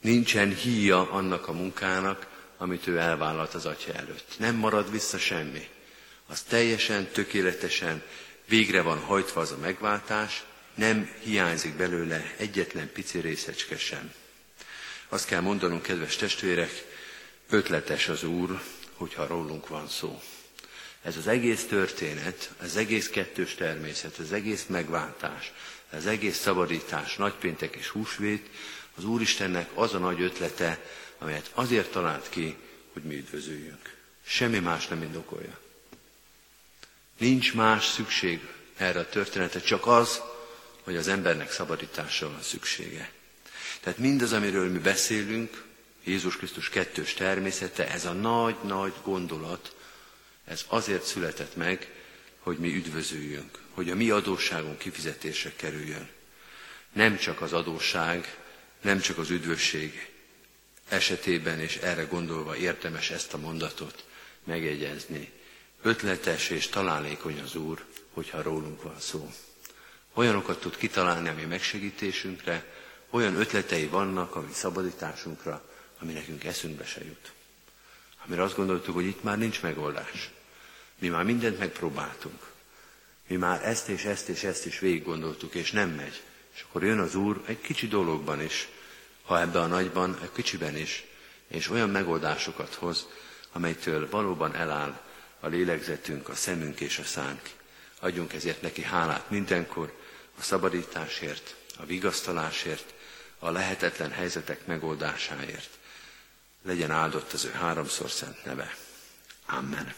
Nincsen 0.00 0.54
híja 0.54 1.10
annak 1.10 1.48
a 1.48 1.52
munkának, 1.52 2.26
amit 2.56 2.86
ő 2.86 2.98
elvállalt 2.98 3.54
az 3.54 3.66
atya 3.66 3.92
előtt. 3.92 4.34
Nem 4.38 4.54
marad 4.54 4.90
vissza 4.90 5.18
semmi. 5.18 5.68
az 6.26 6.42
teljesen, 6.42 7.06
tökéletesen 7.06 8.02
végre 8.48 8.82
van 8.82 8.98
hajtva 8.98 9.40
az 9.40 9.50
a 9.50 9.56
megváltás, 9.56 10.44
nem 10.74 11.10
hiányzik 11.22 11.74
belőle 11.74 12.34
egyetlen 12.36 12.92
pici 12.92 13.18
részecske 13.18 13.78
sem. 13.78 14.12
Azt 15.08 15.26
kell 15.26 15.40
mondanunk, 15.40 15.82
kedves 15.82 16.16
testvérek, 16.16 16.70
ötletes 17.48 18.08
az 18.08 18.24
Úr, 18.24 18.62
hogyha 18.94 19.26
rólunk 19.26 19.68
van 19.68 19.88
szó. 19.88 20.22
Ez 21.02 21.16
az 21.16 21.26
egész 21.26 21.64
történet, 21.64 22.50
az 22.62 22.76
egész 22.76 23.08
kettős 23.08 23.54
természet, 23.54 24.16
az 24.16 24.32
egész 24.32 24.64
megváltás, 24.68 25.52
az 25.90 26.06
egész 26.06 26.38
szabadítás, 26.38 27.16
nagypéntek 27.16 27.76
és 27.76 27.88
húsvét, 27.88 28.48
az 28.96 29.04
Úristennek 29.04 29.70
az 29.74 29.94
a 29.94 29.98
nagy 29.98 30.20
ötlete, 30.20 30.84
amelyet 31.18 31.50
azért 31.54 31.90
talált 31.90 32.28
ki, 32.28 32.56
hogy 32.92 33.02
mi 33.02 33.14
üdvözöljünk. 33.14 33.96
Semmi 34.26 34.58
más 34.58 34.86
nem 34.86 35.02
indokolja. 35.02 35.58
Nincs 37.18 37.54
más 37.54 37.86
szükség 37.86 38.40
erre 38.76 38.98
a 38.98 39.08
történetre, 39.08 39.60
csak 39.60 39.86
az, 39.86 40.20
hogy 40.82 40.96
az 40.96 41.08
embernek 41.08 41.52
szabadításra 41.52 42.30
van 42.30 42.42
szüksége. 42.42 43.12
Tehát 43.80 43.98
mindaz, 43.98 44.32
amiről 44.32 44.70
mi 44.70 44.78
beszélünk, 44.78 45.64
Jézus 46.04 46.36
Krisztus 46.36 46.68
kettős 46.68 47.14
természete, 47.14 47.90
ez 47.90 48.04
a 48.04 48.12
nagy-nagy 48.12 48.92
gondolat, 49.04 49.74
ez 50.44 50.64
azért 50.68 51.04
született 51.04 51.56
meg, 51.56 51.90
hogy 52.38 52.58
mi 52.58 52.74
üdvözöljünk, 52.74 53.58
hogy 53.70 53.90
a 53.90 53.94
mi 53.94 54.10
adósságunk 54.10 54.78
kifizetésre 54.78 55.52
kerüljön. 55.56 56.08
Nem 56.92 57.16
csak 57.16 57.40
az 57.40 57.52
adósság, 57.52 58.36
nem 58.80 59.00
csak 59.00 59.18
az 59.18 59.30
üdvösség 59.30 60.10
esetében, 60.88 61.60
és 61.60 61.76
erre 61.76 62.02
gondolva 62.02 62.56
érdemes 62.56 63.10
ezt 63.10 63.34
a 63.34 63.38
mondatot 63.38 64.04
megjegyezni. 64.44 65.32
Ötletes 65.82 66.50
és 66.50 66.68
találékony 66.68 67.40
az 67.40 67.54
Úr, 67.54 67.84
hogyha 68.12 68.42
rólunk 68.42 68.82
van 68.82 69.00
szó. 69.00 69.30
Olyanokat 70.14 70.60
tud 70.60 70.76
kitalálni 70.76 71.28
a 71.28 71.34
mi 71.34 71.44
megsegítésünkre, 71.44 72.64
olyan 73.10 73.34
ötletei 73.36 73.86
vannak 73.86 74.36
a 74.36 74.40
mi 74.40 74.52
szabadításunkra, 74.52 75.68
ami 75.98 76.12
nekünk 76.12 76.44
eszünkbe 76.44 76.84
se 76.84 77.04
jut. 77.04 77.32
Amire 78.26 78.42
azt 78.42 78.56
gondoltuk, 78.56 78.94
hogy 78.94 79.04
itt 79.04 79.22
már 79.22 79.38
nincs 79.38 79.62
megoldás. 79.62 80.30
Mi 80.98 81.08
már 81.08 81.24
mindent 81.24 81.58
megpróbáltunk. 81.58 82.50
Mi 83.26 83.36
már 83.36 83.64
ezt 83.66 83.88
és 83.88 84.04
ezt 84.04 84.28
és 84.28 84.42
ezt 84.44 84.66
is 84.66 84.78
végig 84.78 85.04
gondoltuk, 85.04 85.54
és 85.54 85.70
nem 85.70 85.90
megy. 85.90 86.22
És 86.54 86.64
akkor 86.68 86.84
jön 86.84 86.98
az 86.98 87.14
Úr 87.14 87.42
egy 87.46 87.60
kicsi 87.60 87.88
dologban 87.88 88.40
is, 88.42 88.68
ha 89.24 89.40
ebbe 89.40 89.60
a 89.60 89.66
nagyban, 89.66 90.18
egy 90.22 90.32
kicsiben 90.32 90.76
is, 90.76 91.04
és 91.48 91.68
olyan 91.68 91.90
megoldásokat 91.90 92.74
hoz, 92.74 93.06
amelytől 93.52 94.08
valóban 94.10 94.54
eláll 94.54 95.00
a 95.40 95.46
lélegzetünk, 95.46 96.28
a 96.28 96.34
szemünk 96.34 96.80
és 96.80 96.98
a 96.98 97.04
szánk. 97.04 97.40
Adjunk 98.00 98.32
ezért 98.32 98.62
neki 98.62 98.82
hálát 98.82 99.30
mindenkor, 99.30 99.92
a 100.38 100.42
szabadításért, 100.42 101.54
a 101.78 101.84
vigasztalásért, 101.84 102.94
a 103.38 103.50
lehetetlen 103.50 104.10
helyzetek 104.10 104.66
megoldásáért. 104.66 105.68
Legyen 106.62 106.90
áldott 106.90 107.32
az 107.32 107.44
ő 107.44 107.50
háromszor 107.50 108.10
szent 108.10 108.44
neve. 108.44 108.74
Amen. 109.46 109.94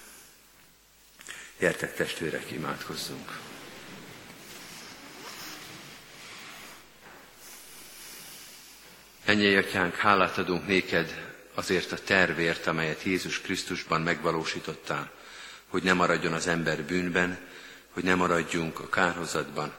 Gyertek 1.59 1.95
testvérek, 1.95 2.51
imádkozzunk! 2.51 3.39
Ennyi 9.25 9.57
atyánk, 9.57 9.95
hálát 9.95 10.39
adunk 10.39 10.67
néked 10.67 11.35
azért 11.55 11.93
a 11.93 11.99
tervért, 11.99 12.67
amelyet 12.67 13.03
Jézus 13.03 13.41
Krisztusban 13.41 14.01
megvalósítottál, 14.01 15.11
hogy 15.69 15.83
ne 15.83 15.93
maradjon 15.93 16.33
az 16.33 16.47
ember 16.47 16.83
bűnben, 16.83 17.39
hogy 17.91 18.05
ne 18.05 18.15
maradjunk 18.15 18.81
a 18.81 18.89
kárhozatban, 18.89 19.75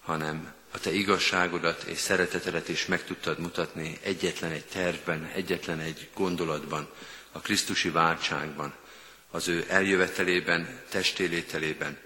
hanem 0.00 0.52
a 0.70 0.78
te 0.78 0.92
igazságodat 0.92 1.82
és 1.82 1.98
szeretetedet 1.98 2.68
is 2.68 2.86
meg 2.86 3.04
tudtad 3.04 3.38
mutatni 3.38 3.98
egyetlen 4.02 4.50
egy 4.50 4.64
tervben, 4.64 5.30
egyetlen 5.34 5.80
egy 5.80 6.08
gondolatban, 6.14 6.88
a 7.32 7.40
Krisztusi 7.40 7.90
váltságban, 7.90 8.74
az 9.30 9.48
ő 9.48 9.64
eljövetelében, 9.68 10.80
testélételében, 10.88 11.98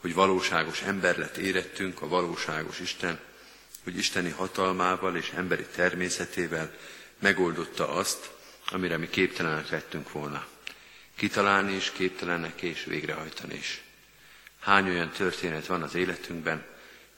hogy 0.00 0.14
valóságos 0.14 0.82
ember 0.82 1.18
lett 1.18 1.36
érettünk, 1.36 2.02
a 2.02 2.08
valóságos 2.08 2.80
Isten, 2.80 3.20
hogy 3.84 3.96
isteni 3.96 4.30
hatalmával 4.30 5.16
és 5.16 5.32
emberi 5.36 5.66
természetével 5.74 6.74
megoldotta 7.18 7.88
azt, 7.88 8.30
amire 8.66 8.96
mi 8.96 9.08
képtelenek 9.08 9.68
lettünk 9.68 10.12
volna. 10.12 10.46
Kitalálni 11.16 11.74
is, 11.74 11.90
képtelenek 11.90 12.62
és 12.62 12.84
végrehajtani 12.84 13.54
is. 13.54 13.82
Hány 14.60 14.88
olyan 14.88 15.10
történet 15.10 15.66
van 15.66 15.82
az 15.82 15.94
életünkben, 15.94 16.64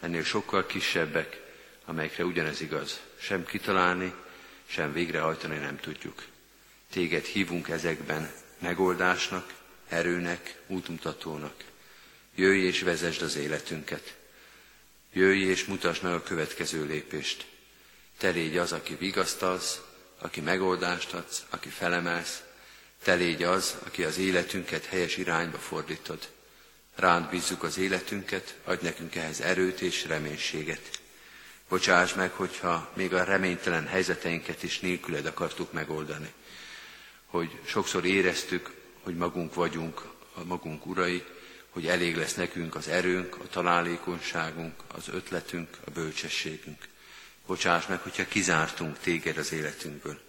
ennél 0.03 0.25
sokkal 0.25 0.67
kisebbek, 0.67 1.41
amelyekre 1.85 2.25
ugyanez 2.25 2.61
igaz. 2.61 3.01
Sem 3.19 3.45
kitalálni, 3.45 4.15
sem 4.67 4.93
végrehajtani 4.93 5.57
nem 5.59 5.81
tudjuk. 5.81 6.25
Téged 6.91 7.25
hívunk 7.25 7.69
ezekben 7.69 8.33
megoldásnak, 8.59 9.55
erőnek, 9.89 10.61
útmutatónak. 10.67 11.55
Jöjj 12.35 12.67
és 12.67 12.83
vezesd 12.83 13.23
az 13.23 13.37
életünket. 13.37 14.17
Jöjj 15.13 15.43
és 15.43 15.65
mutasd 15.65 16.03
meg 16.03 16.13
a 16.13 16.23
következő 16.23 16.85
lépést. 16.85 17.47
Te 18.19 18.29
légy 18.31 18.57
az, 18.57 18.73
aki 18.73 18.95
vigasztalsz, 18.95 19.81
aki 20.19 20.41
megoldást 20.41 21.13
adsz, 21.13 21.45
aki 21.51 21.69
felemelsz. 21.69 22.43
Te 23.03 23.15
légy 23.15 23.43
az, 23.43 23.77
aki 23.87 24.05
az 24.05 24.19
életünket 24.19 24.85
helyes 24.85 25.17
irányba 25.17 25.59
fordítod. 25.59 26.29
Rád 26.95 27.31
bízzuk 27.31 27.63
az 27.63 27.79
életünket, 27.79 28.57
adj 28.65 28.85
nekünk 28.85 29.15
ehhez 29.15 29.41
erőt 29.41 29.81
és 29.81 30.05
reménységet. 30.05 31.01
Bocsáss 31.69 32.15
meg, 32.15 32.31
hogyha 32.31 32.91
még 32.95 33.15
a 33.15 33.25
reménytelen 33.25 33.87
helyzeteinket 33.87 34.63
is 34.63 34.81
nélküled 34.81 35.27
akartuk 35.27 35.73
megoldani. 35.73 36.33
Hogy 37.27 37.59
sokszor 37.65 38.05
éreztük, 38.05 38.71
hogy 39.03 39.17
magunk 39.17 39.55
vagyunk 39.55 40.03
a 40.35 40.45
magunk 40.45 40.87
urai, 40.87 41.25
hogy 41.71 41.87
elég 41.87 42.17
lesz 42.17 42.35
nekünk 42.35 42.75
az 42.75 42.89
erőnk, 42.89 43.37
a 43.37 43.49
találékonyságunk, 43.49 44.75
az 44.95 45.09
ötletünk, 45.09 45.77
a 45.85 45.91
bölcsességünk. 45.91 46.89
Bocsáss 47.47 47.87
meg, 47.87 48.01
hogyha 48.01 48.29
kizártunk 48.29 48.99
téged 48.99 49.37
az 49.37 49.53
életünkből. 49.53 50.21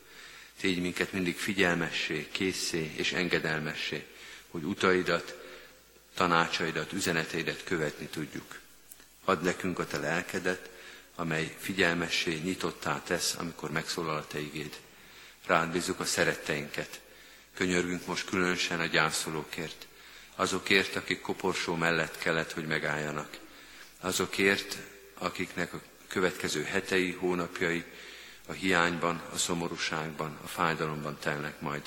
Tégy 0.59 0.81
minket 0.81 1.11
mindig 1.11 1.37
figyelmessé, 1.37 2.27
készé 2.31 2.91
és 2.95 3.11
engedelmessé, 3.11 4.05
hogy 4.49 4.63
utaidat, 4.63 5.42
tanácsaidat, 6.13 6.93
üzeneteidet 6.93 7.63
követni 7.63 8.05
tudjuk. 8.05 8.59
Add 9.25 9.43
nekünk 9.43 9.79
a 9.79 9.87
te 9.87 9.97
lelkedet, 9.97 10.69
amely 11.15 11.55
figyelmessé 11.59 12.33
nyitottá 12.43 13.01
tesz, 13.03 13.35
amikor 13.37 13.71
megszólal 13.71 14.17
a 14.17 14.27
te 14.27 14.39
igéd. 14.39 14.79
Rád 15.45 15.71
bízzuk 15.71 15.99
a 15.99 16.05
szeretteinket. 16.05 17.01
Könyörgünk 17.53 18.05
most 18.05 18.25
különösen 18.25 18.79
a 18.79 18.85
gyászolókért, 18.85 19.87
azokért, 20.35 20.95
akik 20.95 21.21
koporsó 21.21 21.75
mellett 21.75 22.17
kellett, 22.17 22.51
hogy 22.51 22.65
megálljanak. 22.65 23.37
Azokért, 23.99 24.77
akiknek 25.17 25.73
a 25.73 25.81
következő 26.07 26.63
hetei, 26.63 27.11
hónapjai 27.11 27.83
a 28.47 28.51
hiányban, 28.51 29.21
a 29.33 29.37
szomorúságban, 29.37 30.37
a 30.43 30.47
fájdalomban 30.47 31.17
telnek 31.19 31.61
majd. 31.61 31.81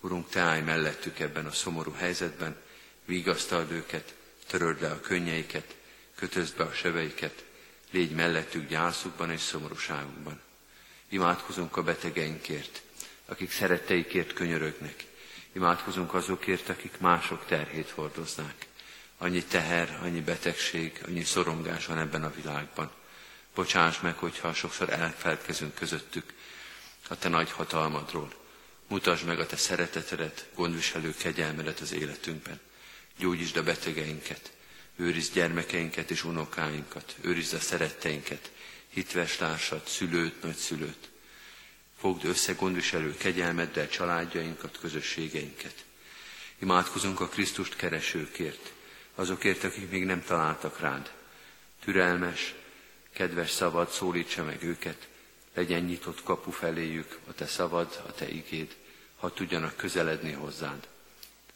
Urunk, 0.00 0.28
Te 0.28 0.40
állj 0.40 0.60
mellettük 0.60 1.18
ebben 1.18 1.46
a 1.46 1.52
szomorú 1.52 1.92
helyzetben, 1.92 2.56
vigasztald 3.04 3.70
őket, 3.70 4.14
töröld 4.46 4.80
le 4.80 4.90
a 4.90 5.00
könnyeiket, 5.00 5.74
kötözd 6.14 6.56
be 6.56 6.64
a 6.64 6.72
sebeiket, 6.72 7.44
légy 7.90 8.10
mellettük 8.10 8.68
gyászukban 8.68 9.30
és 9.30 9.40
szomorúságukban. 9.40 10.40
Imádkozunk 11.08 11.76
a 11.76 11.82
betegeinkért, 11.82 12.82
akik 13.26 13.52
szeretteikért 13.52 14.32
könyörögnek. 14.32 15.04
Imádkozunk 15.52 16.14
azokért, 16.14 16.68
akik 16.68 16.98
mások 16.98 17.46
terhét 17.46 17.90
hordoznak. 17.90 18.54
Annyi 19.18 19.44
teher, 19.44 19.98
annyi 20.02 20.20
betegség, 20.20 21.00
annyi 21.06 21.24
szorongás 21.24 21.86
van 21.86 21.98
ebben 21.98 22.24
a 22.24 22.32
világban. 22.34 22.90
Bocsáss 23.54 24.00
meg, 24.00 24.16
hogyha 24.16 24.54
sokszor 24.54 24.90
elfelelkezünk 24.90 25.74
közöttük 25.74 26.32
a 27.08 27.18
te 27.18 27.28
nagy 27.28 27.50
hatalmadról. 27.50 28.32
Mutasd 28.88 29.26
meg 29.26 29.40
a 29.40 29.46
te 29.46 29.56
szeretetedet, 29.56 30.48
gondviselő 30.54 31.14
kegyelmedet 31.18 31.80
az 31.80 31.92
életünkben. 31.92 32.60
Gyógyítsd 33.18 33.56
a 33.56 33.62
betegeinket, 33.62 34.52
őrizd 34.96 35.34
gyermekeinket 35.34 36.10
és 36.10 36.24
unokáinkat, 36.24 37.14
őrizd 37.20 37.54
a 37.54 37.60
szeretteinket, 37.60 38.50
hitves 38.88 39.36
társat, 39.36 39.88
szülőt, 39.88 40.42
nagyszülőt. 40.42 41.08
Fogd 41.98 42.24
össze 42.24 42.52
gondviselő 42.52 43.16
kegyelmeddel 43.16 43.88
családjainkat, 43.88 44.78
közösségeinket. 44.78 45.84
Imádkozunk 46.58 47.20
a 47.20 47.28
Krisztust 47.28 47.76
keresőkért, 47.76 48.72
azokért, 49.14 49.64
akik 49.64 49.90
még 49.90 50.04
nem 50.04 50.22
találtak 50.22 50.80
rád. 50.80 51.12
Türelmes, 51.84 52.54
kedves 53.12 53.50
szavad 53.50 53.90
szólítsa 53.90 54.44
meg 54.44 54.62
őket, 54.62 55.08
legyen 55.54 55.82
nyitott 55.82 56.22
kapu 56.22 56.50
feléjük 56.50 57.18
a 57.28 57.32
te 57.32 57.46
szavad, 57.46 58.02
a 58.06 58.12
te 58.12 58.28
igéd, 58.28 58.76
ha 59.16 59.32
tudjanak 59.32 59.76
közeledni 59.76 60.32
hozzád. 60.32 60.88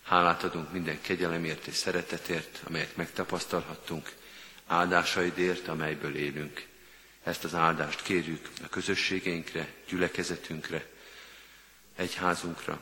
Hálát 0.09 0.42
adunk 0.42 0.73
minden 0.73 1.01
kegyelemért 1.01 1.66
és 1.66 1.75
szeretetért, 1.75 2.61
amelyet 2.64 2.97
megtapasztalhattunk, 2.97 4.12
áldásaidért, 4.66 5.68
amelyből 5.68 6.16
élünk. 6.16 6.66
Ezt 7.23 7.44
az 7.44 7.55
áldást 7.55 8.03
kérjük 8.03 8.49
a 8.64 8.68
közösségeinkre, 8.68 9.68
gyülekezetünkre, 9.88 10.87
egyházunkra. 11.97 12.81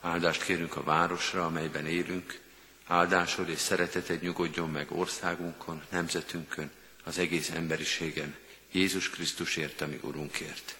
Áldást 0.00 0.44
kérünk 0.44 0.76
a 0.76 0.82
városra, 0.82 1.44
amelyben 1.44 1.86
élünk. 1.86 2.40
Áldásod 2.86 3.48
és 3.48 3.58
szereteted 3.58 4.22
nyugodjon 4.22 4.70
meg 4.70 4.92
országunkon, 4.92 5.82
nemzetünkön, 5.88 6.70
az 7.04 7.18
egész 7.18 7.50
emberiségen, 7.50 8.36
Jézus 8.72 9.10
Krisztusért, 9.10 9.80
ami 9.80 9.98
Urunkért. 10.02 10.76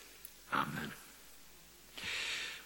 Amen. 0.51 0.93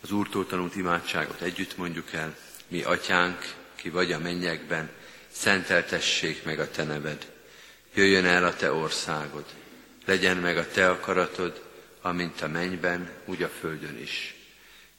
Az 0.01 0.11
Úrtól 0.11 0.47
tanult 0.47 0.77
imádságot 0.77 1.41
együtt 1.41 1.77
mondjuk 1.77 2.13
el. 2.13 2.37
Mi, 2.69 2.83
Atyánk, 2.83 3.55
ki 3.75 3.91
vagy 3.91 4.13
a 4.13 4.19
mennyekben, 4.19 4.91
szenteltessék 5.31 6.45
meg 6.45 6.59
a 6.59 6.71
Te 6.71 6.85
neved. 6.85 7.27
Jöjjön 7.95 8.25
el 8.25 8.45
a 8.45 8.55
Te 8.55 8.73
országod, 8.73 9.45
legyen 10.05 10.37
meg 10.37 10.57
a 10.57 10.69
Te 10.69 10.91
akaratod, 10.91 11.63
amint 12.01 12.41
a 12.41 12.49
mennyben, 12.49 13.11
úgy 13.25 13.43
a 13.43 13.49
földön 13.49 13.99
is. 13.99 14.35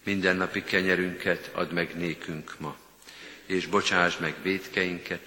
Mindennapi 0.03 0.63
kenyerünket 0.63 1.49
add 1.53 1.73
meg 1.73 1.97
nékünk 1.97 2.59
ma, 2.59 2.77
és 3.45 3.65
bocsáss 3.65 4.17
meg 4.17 4.35
védkeinket, 4.41 5.21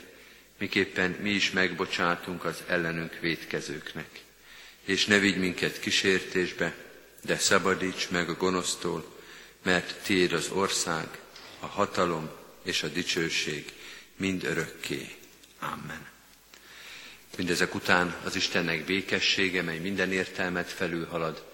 miképpen 0.58 1.16
mi 1.20 1.30
is 1.30 1.50
megbocsátunk 1.50 2.44
az 2.44 2.62
ellenünk 2.66 3.18
védkezőknek. 3.20 4.08
És 4.84 5.06
ne 5.06 5.18
vigy 5.18 5.38
minket 5.38 5.80
kísértésbe, 5.80 6.74
de 7.24 7.38
szabadíts 7.38 8.08
meg 8.08 8.28
a 8.28 8.34
gonosztól, 8.34 9.18
mert 9.62 10.02
tiéd 10.02 10.32
az 10.32 10.48
ország, 10.50 11.06
a 11.60 11.66
hatalom 11.66 12.30
és 12.62 12.82
a 12.82 12.88
dicsőség 12.88 13.72
mind 14.16 14.44
örökké. 14.44 15.14
Amen. 15.58 16.08
Mindezek 17.36 17.74
után 17.74 18.16
az 18.24 18.36
Istennek 18.36 18.84
békessége, 18.84 19.62
mely 19.62 19.78
minden 19.78 20.12
értelmet 20.12 20.70
felülhalad, 20.70 21.44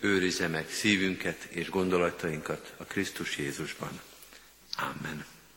őrize 0.00 0.48
meg 0.48 0.70
szívünket 0.70 1.42
és 1.42 1.70
gondolatainkat 1.70 2.72
a 2.76 2.84
Krisztus 2.84 3.36
Jézusban. 3.38 4.00
Amen. 4.76 5.24